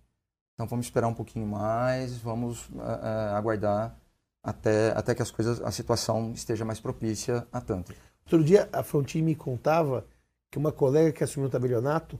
Então 0.55 0.67
vamos 0.67 0.87
esperar 0.87 1.07
um 1.07 1.13
pouquinho 1.13 1.47
mais, 1.47 2.17
vamos 2.17 2.67
uh, 2.69 2.79
uh, 2.79 3.35
aguardar 3.35 3.95
até, 4.43 4.91
até 4.91 5.13
que 5.13 5.21
as 5.21 5.31
coisas, 5.31 5.61
a 5.61 5.71
situação 5.71 6.31
esteja 6.33 6.65
mais 6.65 6.79
propícia 6.79 7.47
a 7.51 7.61
tanto. 7.61 7.93
Outro 8.23 8.43
dia 8.43 8.67
a 8.73 8.83
Frontin 8.83 9.21
me 9.21 9.35
contava 9.35 10.05
que 10.51 10.57
uma 10.57 10.71
colega 10.71 11.11
que 11.11 11.23
assumiu 11.23 11.47
o 11.47 11.51
tabelionato, 11.51 12.19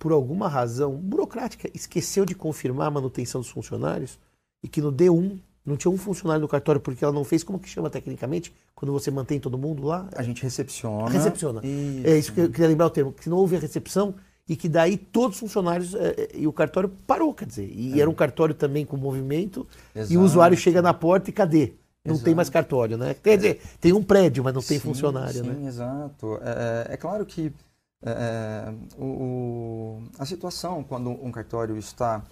por 0.00 0.12
alguma 0.12 0.48
razão 0.48 0.96
burocrática, 0.96 1.70
esqueceu 1.74 2.24
de 2.24 2.34
confirmar 2.34 2.88
a 2.88 2.90
manutenção 2.90 3.42
dos 3.42 3.50
funcionários 3.50 4.18
e 4.64 4.66
que 4.66 4.80
no 4.80 4.90
D1 4.90 5.38
não 5.64 5.76
tinha 5.76 5.92
um 5.92 5.98
funcionário 5.98 6.40
do 6.40 6.48
cartório 6.48 6.80
porque 6.80 7.04
ela 7.04 7.12
não 7.12 7.22
fez, 7.22 7.44
como 7.44 7.58
que 7.58 7.68
chama 7.68 7.90
tecnicamente? 7.90 8.50
Quando 8.74 8.92
você 8.92 9.10
mantém 9.10 9.38
todo 9.38 9.58
mundo 9.58 9.84
lá? 9.84 10.08
A 10.16 10.22
gente 10.22 10.42
recepciona. 10.42 11.10
Recepciona. 11.10 11.60
Isso. 11.62 12.06
É 12.06 12.18
isso 12.18 12.32
que 12.32 12.40
eu 12.40 12.50
queria 12.50 12.68
lembrar 12.68 12.86
o 12.86 12.90
termo, 12.90 13.12
que 13.12 13.28
não 13.28 13.36
houve 13.36 13.56
a 13.56 13.58
recepção 13.58 14.14
e 14.48 14.56
que 14.56 14.70
daí 14.70 14.96
todos 14.96 15.36
os 15.36 15.40
funcionários 15.40 15.94
é, 15.94 16.14
é, 16.16 16.28
e 16.34 16.46
o 16.46 16.52
cartório 16.52 16.88
parou, 17.06 17.34
quer 17.34 17.44
dizer. 17.44 17.70
E 17.70 17.98
é. 17.98 18.00
era 18.00 18.08
um 18.08 18.14
cartório 18.14 18.54
também 18.54 18.86
com 18.86 18.96
movimento 18.96 19.66
Exato. 19.94 20.14
e 20.14 20.16
o 20.16 20.22
usuário 20.22 20.56
chega 20.56 20.80
na 20.80 20.94
porta 20.94 21.28
e 21.28 21.32
cadê? 21.32 21.74
Não 22.02 22.14
exato. 22.14 22.24
tem 22.24 22.34
mais 22.34 22.48
cartório, 22.48 22.96
né? 22.96 23.14
Quer 23.22 23.36
dizer, 23.36 23.60
tem 23.78 23.92
um 23.92 24.02
prédio, 24.02 24.42
mas 24.42 24.54
não 24.54 24.62
tem 24.62 24.78
sim, 24.78 24.82
funcionário, 24.82 25.44
sim, 25.44 25.50
né? 25.50 25.68
exato. 25.68 26.38
É, 26.40 26.88
é, 26.88 26.94
é 26.94 26.96
claro 26.96 27.26
que 27.26 27.52
é, 28.02 28.72
o, 28.96 29.04
o, 29.04 30.02
a 30.18 30.24
situação 30.24 30.82
quando 30.82 31.10
um 31.10 31.30
cartório 31.30 31.76
está 31.76 32.22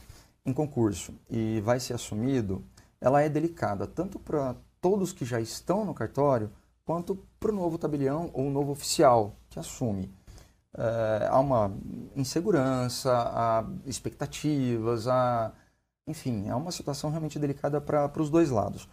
em 0.45 0.53
concurso 0.53 1.13
e 1.29 1.61
vai 1.61 1.79
ser 1.79 1.95
assumido, 1.95 2.65
ela 3.01 3.21
é 3.21 3.29
delicada 3.29 3.87
tanto 3.87 4.19
para 4.19 4.57
todos 4.81 5.13
que 5.13 5.25
já 5.25 5.41
estão 5.41 5.85
no 5.85 5.95
cartório 5.95 6.51
quanto 6.85 7.17
para 7.39 7.53
o 7.53 7.55
novo 7.55 7.77
tabelião 7.77 8.31
ou 8.33 8.47
o 8.47 8.51
novo 8.51 8.73
oficial 8.73 9.37
que 9.51 9.59
assume. 9.59 10.11
É, 10.75 11.29
há 11.31 11.39
uma 11.39 11.73
insegurança, 12.17 13.13
há 13.13 13.65
expectativas, 13.85 15.07
há, 15.07 15.53
enfim, 16.07 16.49
é 16.49 16.55
uma 16.55 16.73
situação 16.73 17.11
realmente 17.11 17.39
delicada 17.39 17.81
para 17.81 18.11
os 18.21 18.31
dois 18.31 18.51
lados. 18.51 18.89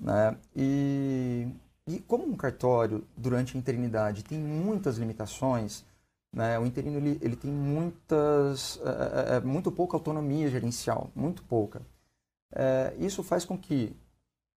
Né? 0.00 0.36
E, 0.54 1.48
e 1.86 1.98
como 2.00 2.24
um 2.24 2.36
cartório, 2.36 3.04
durante 3.16 3.56
a 3.56 3.60
interinidade, 3.60 4.22
tem 4.22 4.38
muitas 4.38 4.96
limitações, 4.96 5.84
né? 6.32 6.58
o 6.58 6.66
interino 6.66 6.98
ele, 6.98 7.18
ele 7.20 7.36
tem 7.36 7.50
muitas, 7.50 8.80
é, 8.84 9.36
é, 9.36 9.40
muito 9.40 9.70
pouca 9.72 9.96
autonomia 9.96 10.50
gerencial, 10.50 11.10
muito 11.14 11.42
pouca 11.44 11.82
é, 12.52 12.94
isso 12.98 13.22
faz 13.22 13.44
com 13.44 13.56
que, 13.56 13.94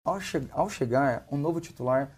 ao, 0.05 0.21
che 0.21 0.39
ao, 0.53 0.69
chegar, 0.69 1.27
um 1.31 1.37
novo 1.37 1.61
titular 1.61 2.17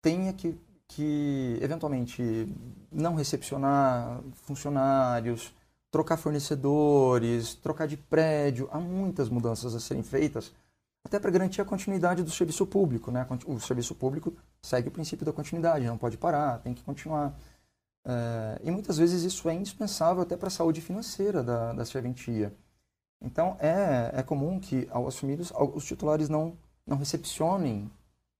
tenha 0.00 0.32
que, 0.32 0.58
que, 0.88 1.58
eventualmente, 1.60 2.48
não 2.90 3.14
recepcionar 3.14 4.20
funcionários, 4.34 5.54
trocar 5.90 6.16
fornecedores, 6.16 7.54
trocar 7.54 7.86
de 7.86 7.96
prédio, 7.96 8.68
há 8.72 8.80
muitas 8.80 9.28
mudanças 9.28 9.74
a 9.74 9.80
serem 9.80 10.02
feitas, 10.02 10.52
até 11.04 11.18
para 11.18 11.30
garantir 11.30 11.60
a 11.60 11.64
continuidade 11.64 12.22
do 12.22 12.30
serviço 12.30 12.66
público. 12.66 13.10
Né? 13.10 13.26
O 13.46 13.60
serviço 13.60 13.94
público 13.94 14.34
segue 14.62 14.88
o 14.88 14.92
princípio 14.92 15.26
da 15.26 15.32
continuidade, 15.32 15.86
não 15.86 15.98
pode 15.98 16.16
parar, 16.16 16.58
tem 16.60 16.72
que 16.74 16.82
continuar. 16.82 17.34
É, 18.04 18.60
e 18.64 18.70
muitas 18.70 18.98
vezes 18.98 19.22
isso 19.22 19.48
é 19.48 19.54
indispensável 19.54 20.22
até 20.22 20.36
para 20.36 20.48
a 20.48 20.50
saúde 20.50 20.80
financeira 20.80 21.42
da, 21.42 21.72
da 21.72 21.84
serventia. 21.84 22.52
Então, 23.20 23.56
é, 23.60 24.10
é 24.14 24.22
comum 24.22 24.58
que, 24.58 24.88
ao 24.90 25.06
assumir, 25.06 25.38
os, 25.38 25.52
os 25.52 25.84
titulares 25.84 26.28
não, 26.28 26.56
não 26.86 26.96
recepcionem 26.96 27.90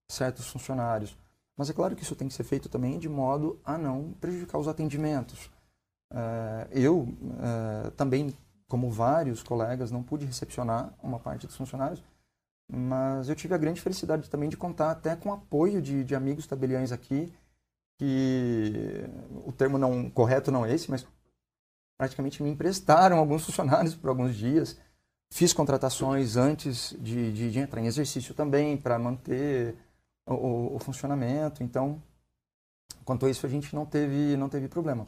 certos 0.08 0.46
funcionários. 0.48 1.16
Mas 1.56 1.70
é 1.70 1.72
claro 1.72 1.94
que 1.94 2.02
isso 2.02 2.16
tem 2.16 2.28
que 2.28 2.34
ser 2.34 2.44
feito 2.44 2.68
também 2.68 2.98
de 2.98 3.08
modo 3.08 3.60
a 3.64 3.78
não 3.78 4.12
prejudicar 4.20 4.58
os 4.58 4.66
atendimentos. 4.66 5.50
Uh, 6.10 6.66
eu 6.72 7.00
uh, 7.00 7.90
também, 7.96 8.36
como 8.68 8.90
vários 8.90 9.42
colegas, 9.42 9.90
não 9.90 10.02
pude 10.02 10.26
recepcionar 10.26 10.92
uma 11.02 11.18
parte 11.18 11.46
dos 11.46 11.56
funcionários, 11.56 12.02
mas 12.70 13.28
eu 13.28 13.34
tive 13.34 13.54
a 13.54 13.58
grande 13.58 13.80
felicidade 13.80 14.28
também 14.28 14.48
de 14.48 14.56
contar 14.56 14.90
até 14.90 15.14
com 15.14 15.28
o 15.28 15.32
apoio 15.32 15.80
de, 15.80 16.04
de 16.04 16.14
amigos 16.14 16.46
tabeliães 16.46 16.90
aqui, 16.90 17.32
que 18.02 19.04
o 19.46 19.52
termo 19.52 19.78
não 19.78 20.10
correto 20.10 20.50
não 20.50 20.66
é 20.66 20.74
esse, 20.74 20.90
mas 20.90 21.06
praticamente 21.96 22.42
me 22.42 22.50
emprestaram 22.50 23.16
alguns 23.16 23.46
funcionários 23.46 23.94
por 23.94 24.08
alguns 24.10 24.34
dias. 24.34 24.76
Fiz 25.30 25.52
contratações 25.52 26.36
antes 26.36 26.96
de, 26.98 27.32
de, 27.32 27.52
de 27.52 27.58
entrar 27.60 27.80
em 27.80 27.86
exercício 27.86 28.34
também, 28.34 28.76
para 28.76 28.98
manter 28.98 29.76
o, 30.26 30.74
o, 30.74 30.78
funcionamento. 30.80 31.62
Então, 31.62 32.02
quanto 33.04 33.24
a 33.24 33.30
isso, 33.30 33.46
a 33.46 33.48
gente 33.48 33.72
não 33.72 33.86
teve, 33.86 34.36
não 34.36 34.48
teve 34.48 34.66
problema. 34.66 35.06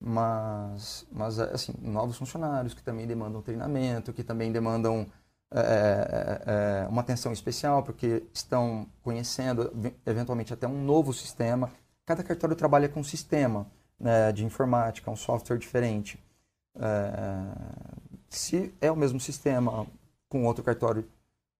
Mas, 0.00 1.04
mas, 1.10 1.40
assim, 1.40 1.74
novos 1.82 2.16
funcionários 2.16 2.74
que 2.74 2.82
também 2.82 3.08
demandam 3.08 3.42
treinamento, 3.42 4.12
que 4.12 4.22
também 4.22 4.52
demandam 4.52 5.04
é, 5.52 5.58
é, 5.58 6.84
é, 6.84 6.88
uma 6.88 7.00
atenção 7.00 7.32
especial, 7.32 7.82
porque 7.82 8.22
estão 8.32 8.86
conhecendo, 9.02 9.72
eventualmente, 10.06 10.54
até 10.54 10.68
um 10.68 10.84
novo 10.84 11.12
sistema. 11.12 11.72
Cada 12.06 12.22
cartório 12.22 12.56
trabalha 12.56 12.88
com 12.88 13.00
um 13.00 13.04
sistema 13.04 13.66
né, 13.98 14.32
de 14.32 14.44
informática, 14.44 15.10
um 15.10 15.16
software 15.16 15.58
diferente. 15.58 16.18
É, 16.74 17.90
se 18.28 18.72
é 18.80 18.90
o 18.90 18.96
mesmo 18.96 19.20
sistema 19.20 19.86
com 20.28 20.44
outro 20.44 20.62
cartório 20.64 21.04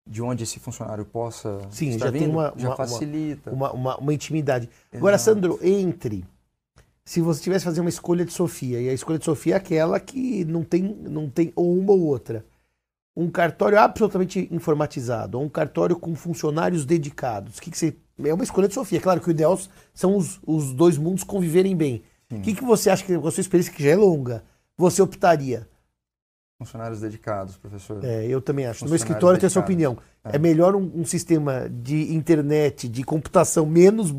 de 0.07 0.21
onde 0.21 0.43
esse 0.43 0.59
funcionário 0.59 1.05
possa 1.05 1.59
Sim, 1.69 1.89
estar 1.89 2.05
já 2.05 2.11
vindo, 2.11 2.21
tem 2.21 2.29
uma, 2.29 2.53
já 2.57 2.69
uma, 2.69 2.75
facilita. 2.75 3.51
Uma, 3.51 3.71
uma, 3.71 3.97
uma 3.97 4.13
intimidade. 4.13 4.65
Exato. 4.65 4.97
Agora, 4.97 5.17
Sandro, 5.17 5.59
entre. 5.61 6.25
Se 7.03 7.21
você 7.21 7.41
tivesse 7.41 7.63
que 7.63 7.69
fazer 7.69 7.81
uma 7.81 7.89
escolha 7.89 8.25
de 8.25 8.31
Sofia, 8.31 8.79
e 8.79 8.89
a 8.89 8.93
escolha 8.93 9.19
de 9.19 9.25
Sofia 9.25 9.55
é 9.55 9.57
aquela 9.57 9.99
que 9.99 10.45
não 10.45 10.63
tem, 10.63 10.81
não 10.81 11.29
tem 11.29 11.51
ou 11.55 11.77
uma 11.77 11.91
ou 11.91 12.01
outra. 12.01 12.45
Um 13.15 13.29
cartório 13.29 13.77
absolutamente 13.77 14.47
informatizado, 14.51 15.37
ou 15.37 15.43
um 15.43 15.49
cartório 15.49 15.97
com 15.97 16.15
funcionários 16.15 16.85
dedicados. 16.85 17.57
O 17.57 17.61
que, 17.61 17.71
que 17.71 17.77
você. 17.77 17.95
É 18.25 18.33
uma 18.33 18.43
escolha 18.43 18.67
de 18.67 18.73
Sofia. 18.73 18.99
Claro 18.99 19.19
que 19.21 19.27
o 19.27 19.31
ideal 19.31 19.59
são 19.93 20.15
os, 20.15 20.39
os 20.45 20.73
dois 20.73 20.97
mundos 20.97 21.23
conviverem 21.23 21.75
bem. 21.75 22.03
O 22.31 22.39
que, 22.39 22.55
que 22.55 22.63
você 22.63 22.89
acha 22.89 23.03
que, 23.03 23.17
com 23.17 23.27
a 23.27 23.31
sua 23.31 23.41
experiência, 23.41 23.73
que 23.73 23.83
já 23.83 23.89
é 23.89 23.95
longa, 23.95 24.43
você 24.77 25.01
optaria? 25.01 25.67
Funcionários 26.57 27.01
dedicados, 27.01 27.57
professor. 27.57 28.03
É, 28.05 28.25
eu 28.25 28.39
também 28.39 28.65
acho. 28.65 28.83
No 28.85 28.89
meu 28.89 28.95
escritório 28.95 29.35
eu 29.35 29.39
tenho 29.39 29.47
essa 29.47 29.59
opinião. 29.59 29.97
É, 30.23 30.35
é 30.35 30.39
melhor 30.39 30.75
um, 30.75 30.91
um, 30.95 31.03
sistema 31.03 31.67
de 31.69 32.13
internet, 32.13 32.87
de 32.87 33.03
computação 33.03 33.65
menos 33.65 34.13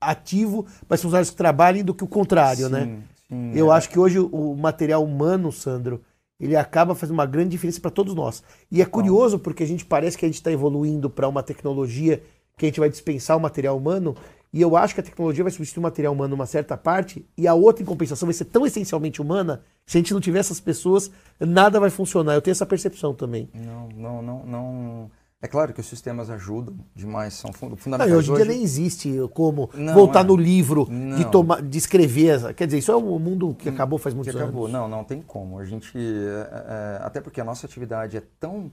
ativo, 0.00 0.66
mas 0.88 1.00
funcionários 1.00 1.30
que 1.30 1.36
trabalhem 1.36 1.84
do 1.84 1.94
que 1.94 2.02
o 2.02 2.08
contrário, 2.08 2.66
sim, 2.66 2.72
né? 2.72 3.02
Sim, 3.28 3.52
eu 3.54 3.72
é. 3.72 3.76
acho 3.76 3.88
que 3.88 3.98
hoje 3.98 4.18
o 4.18 4.56
material 4.56 5.04
humano, 5.04 5.52
Sandro, 5.52 6.02
ele 6.40 6.56
acaba 6.56 6.94
fazendo 6.94 7.14
uma 7.14 7.26
grande 7.26 7.50
diferença 7.50 7.80
para 7.80 7.90
todos 7.90 8.14
nós. 8.14 8.42
E 8.70 8.82
é 8.82 8.84
curioso 8.84 9.38
porque 9.38 9.62
a 9.62 9.66
gente 9.66 9.84
parece 9.84 10.18
que 10.18 10.24
a 10.24 10.28
gente 10.28 10.36
está 10.36 10.50
evoluindo 10.50 11.08
para 11.08 11.28
uma 11.28 11.42
tecnologia 11.42 12.20
que 12.60 12.66
a 12.66 12.68
gente 12.68 12.80
vai 12.80 12.90
dispensar 12.90 13.36
o 13.36 13.40
material 13.40 13.76
humano 13.76 14.14
e 14.52 14.60
eu 14.60 14.76
acho 14.76 14.94
que 14.94 15.00
a 15.00 15.04
tecnologia 15.04 15.44
vai 15.44 15.50
substituir 15.50 15.80
o 15.80 15.82
material 15.82 16.12
humano 16.12 16.36
numa 16.36 16.46
certa 16.46 16.76
parte, 16.76 17.24
e 17.38 17.46
a 17.46 17.54
outra, 17.54 17.82
em 17.82 17.86
compensação, 17.86 18.26
vai 18.26 18.34
ser 18.34 18.46
tão 18.46 18.66
essencialmente 18.66 19.22
humana, 19.22 19.62
se 19.86 19.96
a 19.96 20.00
gente 20.00 20.12
não 20.12 20.20
tiver 20.20 20.40
essas 20.40 20.58
pessoas, 20.58 21.10
nada 21.38 21.78
vai 21.78 21.88
funcionar. 21.88 22.34
Eu 22.34 22.42
tenho 22.42 22.52
essa 22.52 22.66
percepção 22.66 23.14
também. 23.14 23.48
Não, 23.54 23.88
não, 23.88 24.22
não, 24.22 24.46
não. 24.46 25.10
É 25.40 25.46
claro 25.46 25.72
que 25.72 25.80
os 25.80 25.86
sistemas 25.86 26.28
ajudam 26.30 26.76
demais, 26.94 27.34
são 27.34 27.52
fundamentais. 27.52 28.10
Não, 28.10 28.18
hoje 28.18 28.30
em 28.32 28.34
dia 28.34 28.44
nem 28.44 28.62
existe 28.62 29.14
como 29.32 29.70
não, 29.72 29.94
voltar 29.94 30.20
é. 30.20 30.24
no 30.24 30.36
livro 30.36 30.86
de, 31.16 31.30
tomar, 31.30 31.62
de 31.62 31.78
escrever. 31.78 32.52
Quer 32.54 32.66
dizer, 32.66 32.78
isso 32.78 32.90
é 32.90 32.96
um 32.96 33.18
mundo 33.18 33.54
que 33.54 33.68
acabou 33.68 33.98
faz 33.98 34.14
muitos 34.14 34.34
que 34.34 34.38
acabou. 34.38 34.64
anos. 34.66 34.72
Não, 34.72 34.88
não 34.88 35.04
tem 35.04 35.22
como. 35.22 35.58
A 35.58 35.64
gente, 35.64 35.96
é, 35.96 36.98
é, 36.98 37.00
até 37.02 37.20
porque 37.20 37.40
a 37.40 37.44
nossa 37.44 37.66
atividade 37.66 38.16
é 38.16 38.22
tão 38.38 38.70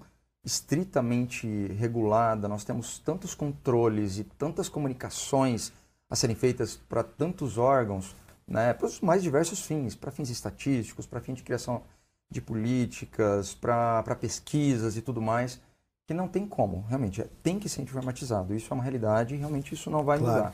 estritamente 0.48 1.46
regulada, 1.74 2.48
nós 2.48 2.64
temos 2.64 3.00
tantos 3.00 3.36
controles 3.36 4.18
e 4.18 4.24
tantas 4.24 4.70
comunicações 4.70 5.74
a 6.10 6.16
serem 6.16 6.38
feitas 6.38 6.78
para 6.88 7.04
tantos 7.04 7.58
órgãos, 7.58 8.16
né, 8.48 8.74
para 8.74 8.88
os 8.88 9.02
mais 9.02 9.22
diversos 9.22 9.66
fins, 9.66 9.94
para 9.94 10.10
fins 10.10 10.30
estatísticos, 10.30 11.06
para 11.06 11.20
fins 11.20 11.36
de 11.36 11.44
criação 11.44 11.84
de 12.32 12.40
políticas, 12.40 13.54
para 13.54 14.16
pesquisas 14.16 14.96
e 14.96 15.02
tudo 15.02 15.22
mais, 15.22 15.60
que 16.08 16.14
não 16.14 16.30
tem 16.30 16.48
como, 16.48 16.86
realmente, 16.88 17.22
é, 17.22 17.28
tem 17.44 17.60
que 17.60 17.68
ser 17.68 17.82
informatizado. 17.82 18.56
Isso 18.56 18.72
é 18.72 18.74
uma 18.74 18.84
realidade 18.84 19.36
e 19.36 19.38
realmente 19.38 19.74
isso 19.74 19.90
não 19.90 20.06
vai 20.06 20.18
claro. 20.18 20.38
mudar. 20.38 20.54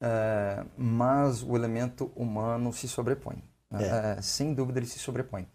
É, 0.00 0.64
mas 0.74 1.42
o 1.42 1.54
elemento 1.54 2.10
humano 2.16 2.72
se 2.72 2.88
sobrepõe. 2.88 3.42
Né? 3.70 3.84
É. 3.84 4.18
É, 4.18 4.22
sem 4.22 4.54
dúvida 4.54 4.78
ele 4.78 4.86
se 4.86 4.98
sobrepõe. 4.98 5.46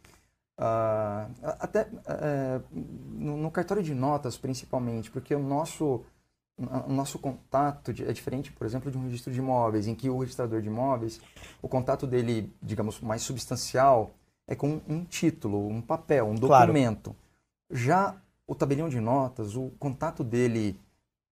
Uh, 0.57 1.33
até 1.59 1.81
uh, 1.81 2.63
no, 2.71 3.37
no, 3.37 3.51
cartório 3.51 3.81
de 3.81 3.93
notas, 3.93 4.37
principalmente, 4.37 5.09
porque 5.09 5.33
o 5.33 5.41
nosso, 5.41 6.03
o 6.57 6.93
nosso 6.93 7.17
contato 7.17 7.91
é 7.91 8.13
diferente, 8.13 8.51
por 8.51 8.65
exemplo, 8.65 8.91
de 8.91 8.97
um 8.97 9.03
registro 9.03 9.33
de 9.33 9.39
imóveis, 9.39 9.87
em 9.87 9.95
que 9.95 10.09
o 10.09 10.19
registrador 10.19 10.61
de 10.61 10.67
imóveis, 10.67 11.19
o 11.61 11.67
contato 11.67 12.05
dele, 12.05 12.53
digamos, 12.61 13.01
mais 13.01 13.23
substancial, 13.23 14.11
é 14.47 14.55
com 14.55 14.79
um 14.87 15.03
título, 15.03 15.67
um 15.67 15.81
papel, 15.81 16.27
um 16.27 16.35
documento. 16.35 17.15
Claro. 17.15 17.17
Já 17.71 18.15
o 18.45 18.53
tabelião 18.53 18.89
de 18.89 18.99
notas, 18.99 19.55
o 19.55 19.71
contato 19.79 20.23
dele 20.23 20.79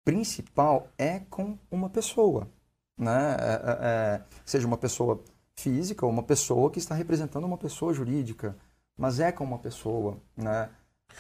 principal 0.03 0.89
é 0.97 1.21
com 1.29 1.59
uma 1.71 1.91
pessoa, 1.91 2.49
né? 2.97 3.37
É, 3.39 3.53
é, 3.53 3.79
é 3.83 4.23
seja 4.47 4.67
uma 4.67 4.79
pessoa 4.79 5.23
física 5.55 6.07
ou 6.07 6.13
uma 6.13 6.23
pessoa 6.23 6.71
que 6.71 6.79
está 6.79 6.95
representando 6.95 7.45
uma 7.45 7.59
pessoa 7.59 7.93
jurídica 7.93 8.57
mas 9.01 9.19
é 9.19 9.33
com 9.33 9.43
uma 9.43 9.59
pessoa, 9.59 10.19
né? 10.37 10.69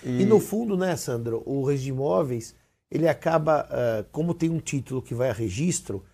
E, 0.04 0.20
e 0.20 0.26
no 0.26 0.38
fundo, 0.38 0.76
né, 0.76 0.94
Sandro, 0.96 1.42
o 1.46 1.64
registro 1.64 1.84
de 1.84 1.90
imóveis, 1.90 2.54
ele 2.90 3.08
acaba, 3.08 3.66
uh, 3.70 4.04
como 4.12 4.34
tem 4.34 4.50
um 4.50 4.60
título 4.60 5.00
que 5.00 5.14
vai 5.14 5.30
a 5.30 5.32
registro, 5.32 6.04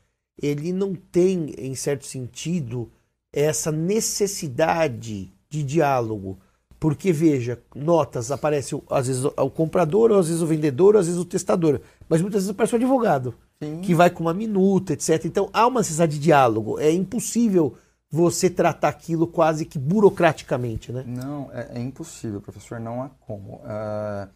ele 0.40 0.72
não 0.72 0.94
tem, 0.94 1.52
em 1.58 1.74
certo 1.74 2.06
sentido, 2.06 2.88
essa 3.32 3.72
necessidade 3.72 5.32
de 5.50 5.62
diálogo. 5.64 6.38
Porque, 6.78 7.12
veja, 7.12 7.60
notas 7.74 8.30
aparece 8.30 8.80
às 8.88 9.08
vezes 9.08 9.24
o 9.24 9.50
comprador, 9.50 10.12
ou 10.12 10.18
às 10.20 10.28
vezes 10.28 10.42
o 10.42 10.46
vendedor, 10.46 10.94
ou 10.94 11.00
às 11.00 11.06
vezes 11.06 11.20
o 11.20 11.24
testador. 11.24 11.80
Mas 12.08 12.20
muitas 12.20 12.42
vezes 12.42 12.50
aparece 12.50 12.74
o 12.74 12.76
advogado, 12.76 13.34
Sim. 13.60 13.80
que 13.80 13.92
vai 13.92 14.08
com 14.08 14.22
uma 14.22 14.34
minuta, 14.34 14.92
etc. 14.92 15.24
Então 15.24 15.50
há 15.52 15.66
uma 15.66 15.80
necessidade 15.80 16.12
de 16.12 16.20
diálogo. 16.20 16.78
É 16.78 16.92
impossível 16.92 17.74
você 18.10 18.48
tratar 18.48 18.88
aquilo 18.88 19.26
quase 19.26 19.64
que 19.64 19.78
burocraticamente, 19.78 20.92
né? 20.92 21.04
Não, 21.06 21.50
é, 21.52 21.78
é 21.78 21.80
impossível, 21.80 22.40
professor, 22.40 22.78
não 22.78 23.02
há 23.02 23.08
como. 23.20 23.56
Uh, 23.56 24.28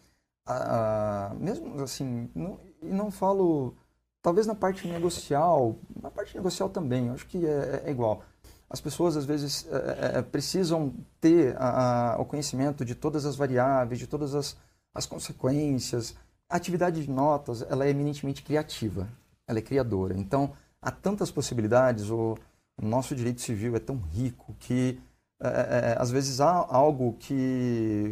uh, 0.49 1.35
mesmo 1.39 1.81
assim, 1.81 2.29
não, 2.35 2.59
não 2.81 3.11
falo, 3.11 3.75
talvez 4.21 4.45
na 4.45 4.55
parte 4.55 4.87
negocial, 4.87 5.77
na 6.01 6.11
parte 6.11 6.35
negocial 6.35 6.69
também, 6.69 7.09
acho 7.09 7.25
que 7.27 7.45
é, 7.45 7.83
é 7.85 7.91
igual. 7.91 8.23
As 8.69 8.79
pessoas, 8.79 9.17
às 9.17 9.25
vezes, 9.25 9.67
é, 9.69 10.15
é, 10.15 10.19
é 10.19 10.21
precisam 10.21 10.93
ter 11.19 11.55
a, 11.57 12.13
a, 12.13 12.21
o 12.21 12.25
conhecimento 12.25 12.85
de 12.85 12.95
todas 12.95 13.25
as 13.25 13.35
variáveis, 13.35 13.99
de 13.99 14.07
todas 14.07 14.33
as, 14.35 14.57
as 14.93 15.05
consequências. 15.05 16.15
A 16.49 16.55
atividade 16.55 17.03
de 17.03 17.09
notas, 17.09 17.61
ela 17.69 17.85
é 17.85 17.89
eminentemente 17.89 18.43
criativa, 18.43 19.07
ela 19.47 19.59
é 19.59 19.61
criadora. 19.61 20.17
Então, 20.17 20.53
há 20.81 20.89
tantas 20.91 21.31
possibilidades, 21.31 22.09
o 22.09 22.37
o 22.50 22.50
nosso 22.87 23.15
direito 23.15 23.41
civil 23.41 23.75
é 23.75 23.79
tão 23.79 23.97
rico 23.97 24.55
que, 24.59 24.99
é, 25.39 25.47
é, 25.47 25.91
é, 25.91 25.95
às 25.99 26.11
vezes, 26.11 26.41
há 26.41 26.49
algo 26.69 27.13
que 27.19 28.09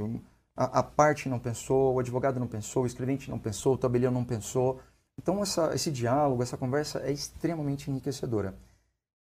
a, 0.55 0.79
a, 0.79 0.83
parte 0.83 1.29
não 1.29 1.39
pensou, 1.39 1.95
o 1.95 1.99
advogado 1.99 2.39
não 2.39 2.47
pensou, 2.47 2.83
o 2.83 2.87
escrevente 2.87 3.29
não 3.29 3.39
pensou, 3.39 3.73
o 3.73 3.77
tabelião 3.77 4.11
não 4.11 4.23
pensou. 4.23 4.79
Então, 5.17 5.41
essa, 5.41 5.73
esse 5.73 5.91
diálogo, 5.91 6.43
essa 6.43 6.57
conversa 6.57 6.99
é 6.99 7.11
extremamente 7.11 7.89
enriquecedora. 7.89 8.55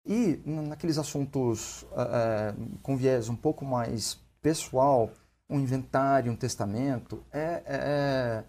E 0.06 0.40
naqueles 0.46 0.98
assuntos 0.98 1.84
é, 1.96 2.54
com 2.82 2.96
viés 2.96 3.28
um 3.28 3.36
pouco 3.36 3.64
mais 3.64 4.18
pessoal, 4.40 5.10
um 5.48 5.58
inventário, 5.58 6.32
um 6.32 6.36
testamento, 6.36 7.22
é, 7.32 7.62
é, 7.66 8.44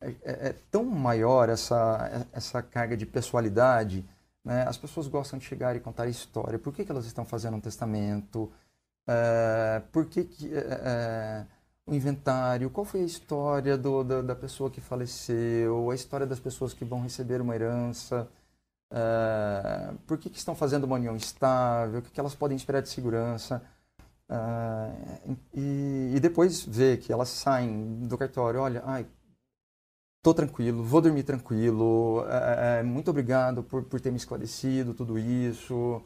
é, 0.00 0.48
é 0.48 0.54
tão 0.70 0.84
maior 0.84 1.48
essa, 1.48 2.26
essa 2.32 2.62
carga 2.62 2.96
de 2.96 3.04
pessoalidade 3.04 4.08
Né? 4.46 4.62
As 4.62 4.78
pessoas 4.78 5.08
gostam 5.08 5.40
de 5.40 5.44
chegar 5.44 5.74
e 5.74 5.80
contar 5.80 6.06
história. 6.06 6.56
Por 6.56 6.72
que, 6.72 6.84
que 6.84 6.92
elas 6.92 7.04
estão 7.04 7.24
fazendo 7.24 7.56
um 7.56 7.60
testamento? 7.60 8.48
É, 9.04 9.82
por 9.90 10.06
que, 10.06 10.22
que 10.22 10.54
é, 10.54 10.60
é, 10.60 11.46
o 11.84 11.92
inventário? 11.92 12.70
Qual 12.70 12.84
foi 12.84 13.00
a 13.00 13.04
história 13.04 13.76
do, 13.76 14.04
da, 14.04 14.22
da, 14.22 14.36
pessoa 14.36 14.70
que 14.70 14.80
faleceu? 14.80 15.90
A 15.90 15.96
história 15.96 16.24
das 16.24 16.38
pessoas 16.38 16.72
que 16.72 16.84
vão 16.84 17.02
receber 17.02 17.40
uma 17.40 17.56
herança? 17.56 18.28
Por 20.06 20.16
que, 20.16 20.30
que 20.30 20.38
estão 20.38 20.54
fazendo 20.54 20.84
uma 20.84 20.94
união 20.94 21.16
estável? 21.16 21.98
O 21.98 22.02
que, 22.02 22.10
que 22.12 22.20
elas 22.20 22.34
podem 22.36 22.56
esperar 22.56 22.82
de 22.82 22.88
segurança? 22.88 23.60
É, 24.28 25.36
e, 25.54 26.12
e, 26.16 26.20
depois 26.20 26.64
ver 26.64 26.98
que 26.98 27.12
elas 27.12 27.28
saem 27.28 28.06
do 28.06 28.16
cartório, 28.16 28.60
olha, 28.60 28.82
ai, 28.84 29.06
tô 30.26 30.34
tranquilo, 30.34 30.82
vou 30.82 31.00
dormir 31.00 31.22
tranquilo, 31.22 32.24
é, 32.28 32.80
é, 32.80 32.82
muito 32.82 33.08
obrigado 33.08 33.62
por, 33.62 33.84
por 33.84 34.00
ter 34.00 34.10
me 34.10 34.16
esclarecido 34.16 34.92
tudo 34.92 35.16
isso. 35.16 36.02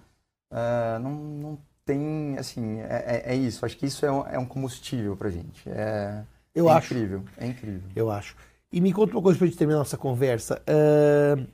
É, 0.53 0.99
não, 0.99 1.11
não 1.15 1.59
tem, 1.87 2.37
assim, 2.37 2.81
é, 2.81 3.23
é, 3.25 3.33
é, 3.33 3.35
isso. 3.35 3.65
Acho 3.65 3.79
que 3.79 3.87
isso 3.87 4.05
é 4.05 4.13
um, 4.13 4.27
é 4.27 4.39
um 4.39 4.45
combustível 4.45 5.17
pra 5.17 5.31
gente. 5.31 5.67
É, 5.71 6.23
Eu 6.55 6.69
é 6.69 6.73
acho. 6.75 6.93
incrível, 6.93 7.25
é 7.39 7.47
incrível. 7.47 7.89
Eu 7.97 8.11
acho. 8.11 8.37
E 8.71 8.79
me 8.79 8.93
conta 8.93 9.15
uma 9.15 9.23
coisa 9.23 9.39
pra 9.39 9.47
gente 9.47 9.57
terminar 9.57 9.79
nossa 9.79 9.97
conversa. 9.97 10.63
Uh, 10.69 11.47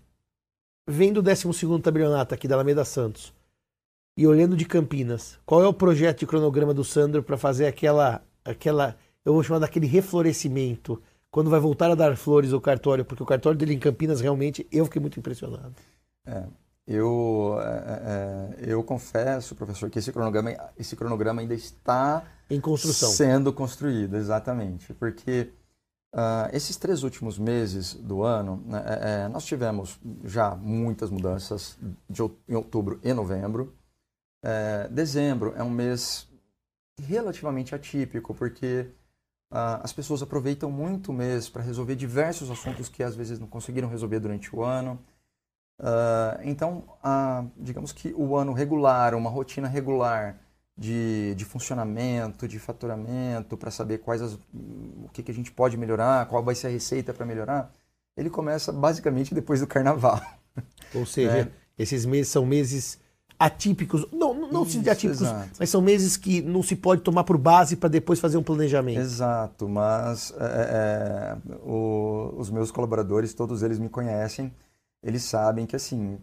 vendo 0.89 1.19
o 1.19 1.23
12 1.23 1.47
tabelionato 1.81 2.35
aqui 2.35 2.49
da 2.49 2.57
Alameda 2.57 2.85
Santos 2.85 3.33
e 4.17 4.27
olhando 4.27 4.57
de 4.57 4.65
Campinas, 4.65 5.39
qual 5.47 5.63
é 5.63 5.69
o 5.69 5.73
projeto 5.73 6.19
de 6.19 6.27
cronograma 6.27 6.75
do 6.75 6.83
Sandro 6.83 7.23
para 7.23 7.37
fazer 7.37 7.67
aquela, 7.67 8.25
aquela, 8.45 8.97
eu 9.25 9.35
vou 9.35 9.43
chamar 9.45 9.61
daquele 9.61 9.87
reflorescimento? 9.87 11.01
Quando 11.37 11.51
vai 11.51 11.61
voltar 11.61 11.91
a 11.91 11.95
dar 11.95 12.17
flores 12.17 12.51
ao 12.55 12.61
cartório, 12.63 13.05
porque 13.05 13.23
o 13.23 13.27
cartório 13.27 13.59
dele 13.59 13.75
em 13.75 13.79
Campinas 13.79 14.23
realmente 14.23 14.67
eu 14.73 14.87
fiquei 14.87 15.03
muito 15.03 15.21
impressionado. 15.21 15.75
É, 16.25 16.45
eu, 16.87 17.59
é, 17.61 18.55
é, 18.65 18.73
eu 18.73 18.83
confesso, 18.83 19.55
professor, 19.55 19.91
que 19.91 19.99
esse 19.99 20.11
cronograma, 20.11 20.57
esse 20.79 20.97
cronograma 20.97 21.43
ainda 21.43 21.53
está 21.53 22.25
em 22.49 22.59
construção, 22.59 23.11
sendo 23.11 23.53
construído, 23.53 24.17
exatamente, 24.17 24.95
porque 24.95 25.51
uh, 26.15 26.49
esses 26.55 26.79
três 26.79 27.03
últimos 27.03 27.39
meses 27.39 27.93
do 27.93 28.23
ano 28.23 28.65
né, 28.65 28.83
é, 28.87 29.25
é, 29.25 29.29
nós 29.29 29.45
tivemos 29.45 30.01
já 30.25 30.55
muitas 30.55 31.11
mudanças 31.11 31.77
de, 32.09 32.23
em 32.49 32.55
outubro 32.55 32.99
e 33.05 33.13
novembro. 33.13 33.75
É, 34.43 34.89
dezembro 34.89 35.53
é 35.55 35.63
um 35.63 35.69
mês 35.69 36.27
relativamente 36.99 37.75
atípico, 37.75 38.35
porque 38.35 38.91
as 39.51 39.93
pessoas 39.93 40.23
aproveitam 40.23 40.71
muito 40.71 41.11
o 41.11 41.15
mês 41.15 41.49
para 41.49 41.63
resolver 41.63 41.95
diversos 41.95 42.51
assuntos 42.51 42.89
que 42.89 43.03
às 43.03 43.15
vezes 43.15 43.39
não 43.39 43.47
conseguiram 43.47 43.89
resolver 43.89 44.21
durante 44.21 44.55
o 44.55 44.63
ano. 44.63 44.99
Uh, 45.79 46.41
então, 46.43 46.85
digamos 47.57 47.93
que 47.93 48.13
o 48.17 48.37
ano 48.37 48.53
regular, 48.53 49.15
uma 49.15 49.31
rotina 49.31 49.69
regular 49.69 50.39
de, 50.77 51.35
de 51.35 51.45
funcionamento, 51.45 52.47
de 52.47 52.59
faturamento, 52.59 53.57
para 53.57 53.71
saber 53.71 53.99
quais 53.99 54.21
as, 54.21 54.35
o 54.35 55.09
que, 55.13 55.23
que 55.23 55.31
a 55.31 55.35
gente 55.35 55.51
pode 55.51 55.77
melhorar, 55.77 56.27
qual 56.27 56.43
vai 56.43 56.55
ser 56.55 56.67
a 56.67 56.71
receita 56.71 57.15
para 57.15 57.25
melhorar, 57.25 57.75
ele 58.17 58.29
começa 58.29 58.73
basicamente 58.73 59.35
depois 59.35 59.61
do 59.61 59.67
carnaval. 59.67 60.21
Ou 60.95 61.07
seja, 61.07 61.39
é. 61.49 61.49
esses 61.79 62.05
meses 62.05 62.29
são 62.29 62.45
meses 62.45 62.99
atípicos, 63.39 64.07
não, 64.13 64.35
não 64.47 64.63
Isso, 64.63 64.83
se 64.83 64.91
atípicos, 64.91 65.23
exato. 65.23 65.51
mas 65.59 65.71
são 65.71 65.81
meses 65.81 66.17
que 66.17 66.43
não 66.43 66.63
se 66.63 66.77
pode 66.77 67.03
tomar 67.03 67.25
por 67.25 67.39
base 67.39 67.77
para 67.77 67.89
depois 67.89 68.21
fazer 68.21 68.37
um 68.37 68.43
planejamento. 68.43 68.99
Exato, 68.99 69.69
mas 69.69 70.33
é, 70.39 70.45
é, 70.45 71.57
o, 71.65 72.35
os 72.37 72.51
meus 72.51 72.71
colaboradores, 72.71 73.35
todos 73.35 73.63
eles 73.63 73.79
me 73.79 73.89
conhecem, 73.89 74.53
eles 75.03 75.23
sabem 75.23 75.67
que 75.67 75.77
assim, 75.77 76.19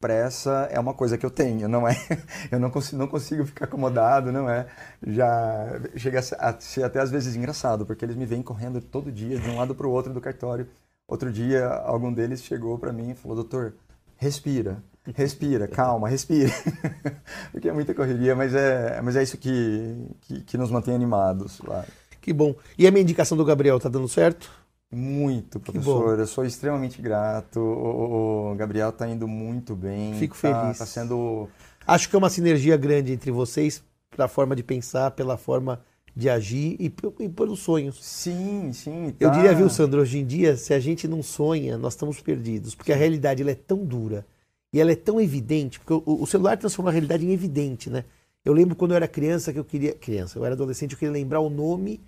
pressa 0.00 0.68
é 0.70 0.78
uma 0.78 0.94
coisa 0.94 1.18
que 1.18 1.26
eu 1.26 1.30
tenho, 1.30 1.68
não 1.68 1.86
é? 1.86 1.94
Eu 2.50 2.58
não 2.60 2.70
consigo, 2.70 2.98
não 2.98 3.08
consigo 3.08 3.44
ficar 3.44 3.64
acomodado, 3.64 4.30
não 4.32 4.48
é? 4.48 4.66
Já 5.06 5.80
chega 5.96 6.20
a 6.20 6.60
ser 6.60 6.84
até 6.84 7.00
às 7.00 7.10
vezes 7.10 7.36
engraçado, 7.36 7.84
porque 7.84 8.04
eles 8.04 8.16
me 8.16 8.24
vêm 8.26 8.42
correndo 8.42 8.80
todo 8.80 9.10
dia 9.10 9.38
de 9.38 9.48
um 9.50 9.56
lado 9.56 9.74
para 9.74 9.86
o 9.86 9.90
outro 9.90 10.12
do 10.12 10.20
cartório. 10.20 10.68
Outro 11.06 11.32
dia, 11.32 11.66
algum 11.66 12.12
deles 12.12 12.42
chegou 12.42 12.78
para 12.78 12.92
mim 12.92 13.10
e 13.10 13.14
falou: 13.14 13.36
"Doutor, 13.36 13.74
respira" 14.16 14.82
respira, 15.14 15.66
calma, 15.68 16.08
respira. 16.08 16.52
Porque 17.52 17.68
é 17.68 17.72
muita 17.72 17.94
correria, 17.94 18.34
mas 18.34 18.54
é, 18.54 19.00
mas 19.02 19.16
é 19.16 19.22
isso 19.22 19.36
que, 19.38 19.96
que, 20.22 20.40
que 20.42 20.58
nos 20.58 20.70
mantém 20.70 20.94
animados 20.94 21.60
lá. 21.60 21.84
Que 22.20 22.32
bom. 22.32 22.54
E 22.76 22.86
a 22.86 22.90
minha 22.90 23.02
indicação 23.02 23.36
do 23.36 23.44
Gabriel 23.44 23.80
tá 23.80 23.88
dando 23.88 24.08
certo? 24.08 24.50
Muito, 24.90 25.60
professor. 25.60 26.18
Eu 26.18 26.26
sou 26.26 26.44
extremamente 26.44 27.00
grato. 27.00 27.60
O, 27.60 28.52
o 28.52 28.54
Gabriel 28.54 28.88
está 28.88 29.06
indo 29.06 29.28
muito 29.28 29.76
bem. 29.76 30.14
Fico 30.14 30.34
tá, 30.34 30.40
feliz. 30.40 30.72
Está 30.72 30.86
sendo. 30.86 31.48
Acho 31.86 32.08
que 32.08 32.16
é 32.16 32.18
uma 32.18 32.30
sinergia 32.30 32.76
grande 32.76 33.12
entre 33.12 33.30
vocês, 33.30 33.82
pela 34.10 34.28
forma 34.28 34.56
de 34.56 34.62
pensar, 34.62 35.10
pela 35.12 35.36
forma 35.36 35.80
de 36.16 36.28
agir 36.28 36.76
e, 36.80 36.92
e 37.20 37.28
pelos 37.28 37.60
sonhos. 37.60 38.02
Sim, 38.02 38.72
sim. 38.72 39.14
Tá. 39.18 39.26
Eu 39.26 39.30
diria, 39.30 39.54
viu, 39.54 39.68
Sandro, 39.68 40.00
hoje 40.00 40.18
em 40.18 40.26
dia, 40.26 40.56
se 40.56 40.74
a 40.74 40.80
gente 40.80 41.06
não 41.06 41.22
sonha, 41.22 41.78
nós 41.78 41.92
estamos 41.92 42.20
perdidos. 42.20 42.74
Porque 42.74 42.92
a 42.92 42.96
realidade 42.96 43.42
ela 43.42 43.52
é 43.52 43.54
tão 43.54 43.84
dura 43.84 44.26
e 44.72 44.80
ela 44.80 44.92
é 44.92 44.96
tão 44.96 45.20
evidente, 45.20 45.80
porque 45.80 45.94
o, 45.94 46.22
o 46.22 46.26
celular 46.26 46.56
transforma 46.56 46.90
a 46.90 46.92
realidade 46.92 47.26
em 47.26 47.32
evidente, 47.32 47.88
né? 47.88 48.04
Eu 48.44 48.52
lembro 48.52 48.76
quando 48.76 48.92
eu 48.92 48.96
era 48.96 49.08
criança 49.08 49.52
que 49.52 49.58
eu 49.58 49.64
queria. 49.64 49.92
Criança, 49.92 50.38
eu 50.38 50.44
era 50.44 50.54
adolescente, 50.54 50.92
eu 50.92 50.98
queria 50.98 51.12
lembrar 51.12 51.40
o 51.40 51.50
nome 51.50 52.00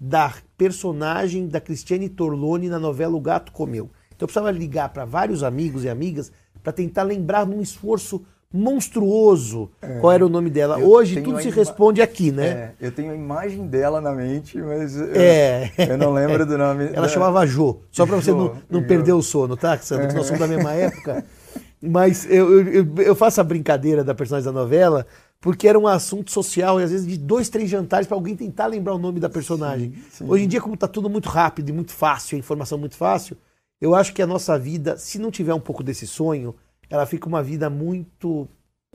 da 0.00 0.34
personagem 0.56 1.46
da 1.46 1.60
Cristiane 1.60 2.08
Torlone 2.08 2.68
na 2.68 2.78
novela 2.78 3.16
O 3.16 3.20
Gato 3.20 3.52
Comeu. 3.52 3.90
Então 4.08 4.24
eu 4.24 4.26
precisava 4.26 4.50
ligar 4.50 4.88
para 4.88 5.04
vários 5.04 5.42
amigos 5.42 5.84
e 5.84 5.88
amigas 5.88 6.32
para 6.62 6.72
tentar 6.72 7.02
lembrar 7.02 7.46
num 7.46 7.60
esforço 7.60 8.24
monstruoso 8.52 9.70
é. 9.80 9.98
qual 9.98 10.12
era 10.12 10.26
o 10.26 10.28
nome 10.28 10.50
dela. 10.50 10.78
Hoje 10.78 11.22
tudo 11.22 11.40
se 11.40 11.50
responde 11.50 12.02
aqui, 12.02 12.30
né? 12.30 12.46
É, 12.46 12.72
eu 12.80 12.92
tenho 12.92 13.10
a 13.10 13.14
imagem 13.14 13.66
dela 13.66 14.00
na 14.00 14.12
mente, 14.12 14.58
mas 14.58 14.96
eu, 14.96 15.10
é. 15.14 15.72
eu 15.78 15.96
não 15.96 16.12
lembro 16.12 16.44
do 16.44 16.56
nome. 16.58 16.84
Ela 16.86 17.02
da... 17.02 17.08
chamava 17.08 17.46
Jo, 17.46 17.80
só 17.90 18.04
para 18.04 18.16
você 18.16 18.30
não, 18.30 18.56
não 18.68 18.82
perder 18.82 19.12
o 19.12 19.22
sono, 19.22 19.56
tá, 19.56 19.78
Sandro? 19.78 20.08
Que 20.08 20.14
nós 20.14 20.26
somos 20.26 20.40
da 20.40 20.46
mesma 20.46 20.72
época. 20.72 21.24
Mas 21.82 22.24
eu, 22.30 22.60
eu, 22.68 22.94
eu, 22.98 23.14
faço 23.16 23.40
a 23.40 23.44
brincadeira 23.44 24.04
da 24.04 24.14
personagem 24.14 24.44
da 24.44 24.52
novela 24.52 25.06
porque 25.40 25.66
era 25.66 25.76
um 25.76 25.88
assunto 25.88 26.30
social 26.30 26.80
e 26.80 26.84
às 26.84 26.92
vezes 26.92 27.06
de 27.06 27.18
dois, 27.18 27.48
três 27.48 27.68
jantares 27.68 28.06
para 28.06 28.16
alguém 28.16 28.36
tentar 28.36 28.66
lembrar 28.66 28.94
o 28.94 28.98
nome 28.98 29.18
da 29.18 29.28
personagem. 29.28 29.92
Sim, 29.92 30.02
sim. 30.10 30.24
Hoje 30.28 30.44
em 30.44 30.48
dia, 30.48 30.60
como 30.60 30.74
está 30.74 30.86
tudo 30.86 31.10
muito 31.10 31.28
rápido 31.28 31.68
e 31.68 31.72
muito 31.72 31.90
fácil, 31.90 32.36
a 32.36 32.38
informação 32.38 32.78
muito 32.78 32.96
fácil, 32.96 33.36
eu 33.80 33.96
acho 33.96 34.14
que 34.14 34.22
a 34.22 34.26
nossa 34.26 34.56
vida, 34.56 34.96
se 34.96 35.18
não 35.18 35.32
tiver 35.32 35.52
um 35.52 35.60
pouco 35.60 35.82
desse 35.82 36.06
sonho, 36.06 36.54
ela 36.88 37.04
fica 37.04 37.26
uma 37.26 37.42
vida 37.42 37.68
muito, 37.68 38.46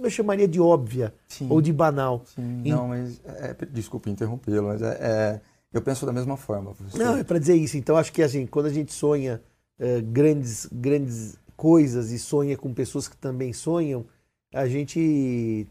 eu 0.02 0.10
chamaria 0.10 0.47
de 0.47 0.62
óbvia 0.62 1.13
sim. 1.28 1.47
ou 1.50 1.62
de 1.62 1.73
banal. 1.73 2.23
Sim, 2.34 2.62
não, 2.63 2.88
mas 2.88 3.19
é, 3.26 3.54
desculpe 3.69 4.10
interrompê-lo, 4.10 4.67
mas 4.67 4.82
é, 4.82 4.97
é, 5.02 5.41
eu 5.73 5.82
penso 5.82 6.06
da 6.06 6.13
mesma 6.13 6.38
forma. 6.38 6.73
Professor. 6.73 6.97
Não, 6.97 7.17
é 7.17 7.23
para 7.26 7.39
dizer 7.39 7.56
isso. 7.56 7.76
Então 7.76 7.97
acho 7.97 8.13
que 8.13 8.23
assim, 8.23 8.45
quando 8.45 8.67
a 8.67 8.71
gente 8.71 8.93
sonha 8.93 9.41
uh, 9.78 10.02
grandes, 10.04 10.69
grandes 10.71 11.38
coisas 11.58 12.12
e 12.12 12.20
sonha 12.20 12.56
com 12.56 12.74
pessoas 12.74 13.08
que 13.08 13.17
também 13.17 13.52
sonham, 13.52 14.06
a 14.54 14.67
gente, 14.67 15.67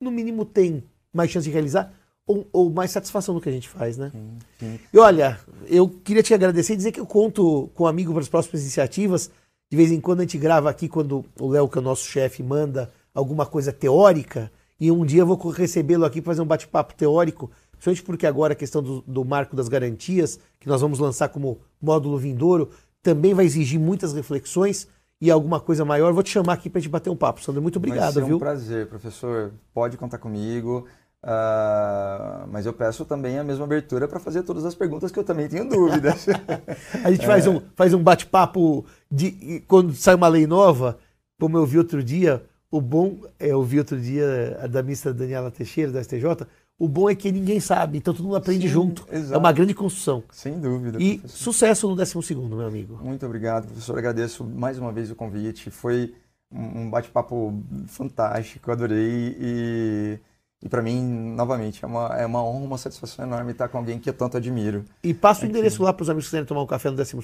no 0.00 0.10
mínimo, 0.10 0.44
tem 0.44 0.82
mais 1.12 1.30
chance 1.30 1.46
de 1.46 1.52
realizar 1.52 1.92
ou, 2.26 2.48
ou 2.52 2.70
mais 2.70 2.90
satisfação 2.90 3.34
no 3.34 3.40
que 3.40 3.48
a 3.48 3.52
gente 3.52 3.68
faz, 3.68 3.96
né? 3.96 4.10
Sim, 4.12 4.38
sim. 4.58 4.80
E 4.92 4.98
olha, 4.98 5.38
eu 5.66 5.88
queria 5.88 6.22
te 6.22 6.32
agradecer 6.32 6.72
e 6.72 6.76
dizer 6.76 6.92
que 6.92 7.00
eu 7.00 7.06
conto 7.06 7.68
com 7.74 7.84
um 7.84 7.86
amigo 7.86 8.12
para 8.12 8.22
as 8.22 8.28
próximas 8.28 8.62
iniciativas. 8.62 9.30
De 9.70 9.76
vez 9.76 9.92
em 9.92 10.00
quando 10.00 10.20
a 10.20 10.22
gente 10.22 10.38
grava 10.38 10.70
aqui, 10.70 10.88
quando 10.88 11.24
o 11.38 11.48
Léo, 11.48 11.68
que 11.68 11.78
é 11.78 11.80
o 11.80 11.84
nosso 11.84 12.04
chefe, 12.04 12.42
manda 12.42 12.90
alguma 13.14 13.46
coisa 13.46 13.72
teórica, 13.72 14.50
e 14.80 14.90
um 14.90 15.04
dia 15.04 15.22
eu 15.22 15.26
vou 15.26 15.36
recebê-lo 15.50 16.04
aqui 16.04 16.20
para 16.20 16.30
fazer 16.30 16.42
um 16.42 16.46
bate-papo 16.46 16.94
teórico, 16.94 17.50
principalmente 17.72 18.02
porque 18.02 18.26
agora 18.26 18.52
a 18.52 18.56
questão 18.56 18.82
do, 18.82 19.02
do 19.02 19.24
marco 19.24 19.54
das 19.54 19.68
garantias, 19.68 20.38
que 20.58 20.68
nós 20.68 20.80
vamos 20.80 20.98
lançar 20.98 21.28
como 21.28 21.58
módulo 21.80 22.16
vindouro, 22.16 22.70
também 23.02 23.34
vai 23.34 23.44
exigir 23.44 23.78
muitas 23.78 24.12
reflexões 24.12 24.88
e 25.20 25.30
alguma 25.30 25.60
coisa 25.60 25.84
maior, 25.84 26.12
vou 26.12 26.22
te 26.22 26.30
chamar 26.30 26.54
aqui 26.54 26.70
para 26.70 26.78
a 26.78 26.82
gente 26.82 26.90
bater 26.90 27.10
um 27.10 27.16
papo. 27.16 27.42
Sandro, 27.42 27.60
muito 27.60 27.76
obrigado, 27.76 28.24
viu? 28.24 28.36
um 28.36 28.38
prazer, 28.38 28.86
professor. 28.86 29.52
Pode 29.74 29.96
contar 29.96 30.18
comigo. 30.18 30.86
Uh, 31.22 32.48
mas 32.50 32.64
eu 32.64 32.72
peço 32.72 33.04
também 33.04 33.38
a 33.38 33.44
mesma 33.44 33.66
abertura 33.66 34.08
para 34.08 34.18
fazer 34.18 34.42
todas 34.42 34.64
as 34.64 34.74
perguntas 34.74 35.12
que 35.12 35.18
eu 35.18 35.24
também 35.24 35.48
tenho 35.48 35.68
dúvidas. 35.68 36.26
a 37.04 37.10
gente 37.10 37.24
é. 37.24 37.26
faz 37.26 37.46
um, 37.46 37.60
faz 37.76 37.92
um 37.92 38.02
bate-papo 38.02 38.86
de 39.10 39.62
quando 39.68 39.92
sai 39.94 40.14
uma 40.14 40.28
lei 40.28 40.46
nova, 40.46 40.98
como 41.38 41.58
eu 41.58 41.66
vi 41.66 41.76
outro 41.76 42.02
dia, 42.02 42.42
o 42.70 42.80
bom, 42.80 43.20
é, 43.38 43.48
eu 43.48 43.62
vi 43.62 43.78
outro 43.78 44.00
dia 44.00 44.58
a 44.62 44.66
da 44.66 44.82
ministra 44.82 45.12
Daniela 45.12 45.50
Teixeira, 45.50 45.92
da 45.92 46.02
STJ, 46.02 46.46
o 46.80 46.88
bom 46.88 47.10
é 47.10 47.14
que 47.14 47.30
ninguém 47.30 47.60
sabe, 47.60 47.98
então 47.98 48.14
todo 48.14 48.24
mundo 48.24 48.36
aprende 48.36 48.66
Sim, 48.66 48.72
junto. 48.72 49.06
Exato. 49.12 49.34
É 49.34 49.36
uma 49.36 49.52
grande 49.52 49.74
construção. 49.74 50.24
Sem 50.32 50.58
dúvida. 50.58 50.98
E 50.98 51.18
professor. 51.18 51.36
sucesso 51.36 51.86
no 51.86 51.94
12 51.94 52.34
meu 52.34 52.66
amigo. 52.66 52.98
Muito 53.04 53.26
obrigado, 53.26 53.66
professor. 53.66 53.98
Agradeço 53.98 54.42
mais 54.42 54.78
uma 54.78 54.90
vez 54.90 55.10
o 55.10 55.14
convite. 55.14 55.70
Foi 55.70 56.14
um 56.50 56.88
bate-papo 56.88 57.62
fantástico, 57.86 58.72
adorei. 58.72 59.36
E, 59.38 60.18
E 60.62 60.68
para 60.70 60.80
mim, 60.80 61.02
novamente, 61.34 61.84
é 61.84 61.86
uma, 61.86 62.06
é 62.16 62.24
uma 62.24 62.42
honra, 62.42 62.64
uma 62.64 62.78
satisfação 62.78 63.26
enorme 63.26 63.52
estar 63.52 63.68
com 63.68 63.76
alguém 63.76 63.98
que 63.98 64.08
eu 64.08 64.14
tanto 64.14 64.38
admiro. 64.38 64.84
E 65.02 65.12
passa 65.12 65.44
o 65.44 65.48
endereço 65.48 65.82
lá 65.82 65.92
para 65.92 66.02
os 66.02 66.08
amigos 66.08 66.24
que 66.24 66.30
quiserem 66.30 66.46
tomar 66.46 66.62
um 66.62 66.66
café 66.66 66.90
no 66.90 66.96
12 66.96 67.14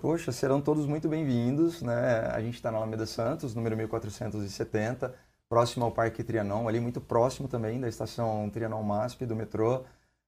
Poxa, 0.00 0.32
serão 0.32 0.60
todos 0.60 0.86
muito 0.86 1.08
bem-vindos. 1.08 1.82
Né? 1.82 2.30
A 2.32 2.40
gente 2.40 2.54
está 2.54 2.72
na 2.72 2.78
Alameda 2.78 3.06
Santos, 3.06 3.54
número 3.54 3.76
1470, 3.76 5.14
próximo 5.48 5.84
ao 5.84 5.92
Parque 5.92 6.22
Trianon, 6.22 6.68
ali 6.68 6.80
muito 6.80 7.00
próximo 7.00 7.48
também 7.48 7.80
da 7.80 7.88
estação 7.88 8.48
Trianon 8.50 8.82
MASP, 8.82 9.26
do 9.26 9.36
metrô. 9.36 9.84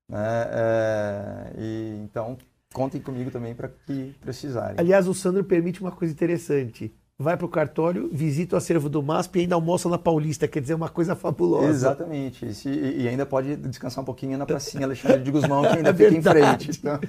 Né? 0.08 0.46
É, 0.50 1.52
e, 1.58 2.00
então, 2.04 2.36
contem 2.72 3.00
comigo 3.00 3.30
também 3.30 3.54
para 3.54 3.68
que 3.68 4.14
precisarem. 4.20 4.76
Aliás, 4.78 5.08
o 5.08 5.14
Sandro 5.14 5.44
permite 5.44 5.80
uma 5.80 5.92
coisa 5.92 6.12
interessante 6.12 6.94
vai 7.18 7.36
para 7.36 7.46
o 7.46 7.48
cartório, 7.48 8.10
visita 8.12 8.56
o 8.56 8.58
acervo 8.58 8.88
do 8.88 9.02
MASP 9.02 9.38
e 9.38 9.42
ainda 9.42 9.54
almoça 9.54 9.88
na 9.88 9.96
Paulista, 9.96 10.46
quer 10.46 10.60
dizer, 10.60 10.74
uma 10.74 10.88
coisa 10.88 11.16
fabulosa. 11.16 11.68
Exatamente. 11.68 12.46
E, 12.66 13.02
e 13.02 13.08
ainda 13.08 13.24
pode 13.24 13.56
descansar 13.56 14.02
um 14.02 14.04
pouquinho 14.04 14.36
na 14.36 14.44
pracinha 14.44 14.84
Alexandre 14.84 15.22
de 15.22 15.30
Guzmão, 15.30 15.62
que 15.62 15.78
ainda 15.78 15.90
é 15.90 15.94
fica 15.94 16.14
em 16.14 16.22
frente. 16.22 16.70
Então. 16.78 17.00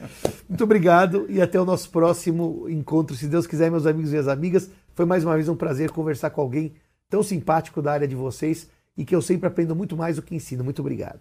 Muito 0.47 0.63
obrigado 0.63 1.25
e 1.29 1.41
até 1.41 1.59
o 1.59 1.65
nosso 1.65 1.89
próximo 1.89 2.67
encontro, 2.69 3.15
se 3.15 3.27
Deus 3.27 3.45
quiser, 3.45 3.69
meus 3.69 3.85
amigos 3.85 4.13
e 4.13 4.17
as 4.17 4.27
amigas. 4.27 4.69
Foi 4.95 5.05
mais 5.05 5.23
uma 5.23 5.35
vez 5.35 5.49
um 5.49 5.55
prazer 5.55 5.91
conversar 5.91 6.29
com 6.29 6.41
alguém 6.41 6.73
tão 7.09 7.23
simpático 7.23 7.81
da 7.81 7.91
área 7.91 8.07
de 8.07 8.15
vocês 8.15 8.69
e 8.97 9.05
que 9.05 9.15
eu 9.15 9.21
sempre 9.21 9.47
aprendo 9.47 9.75
muito 9.75 9.95
mais 9.95 10.15
do 10.15 10.21
que 10.21 10.35
ensino. 10.35 10.63
Muito 10.63 10.79
obrigado. 10.79 11.19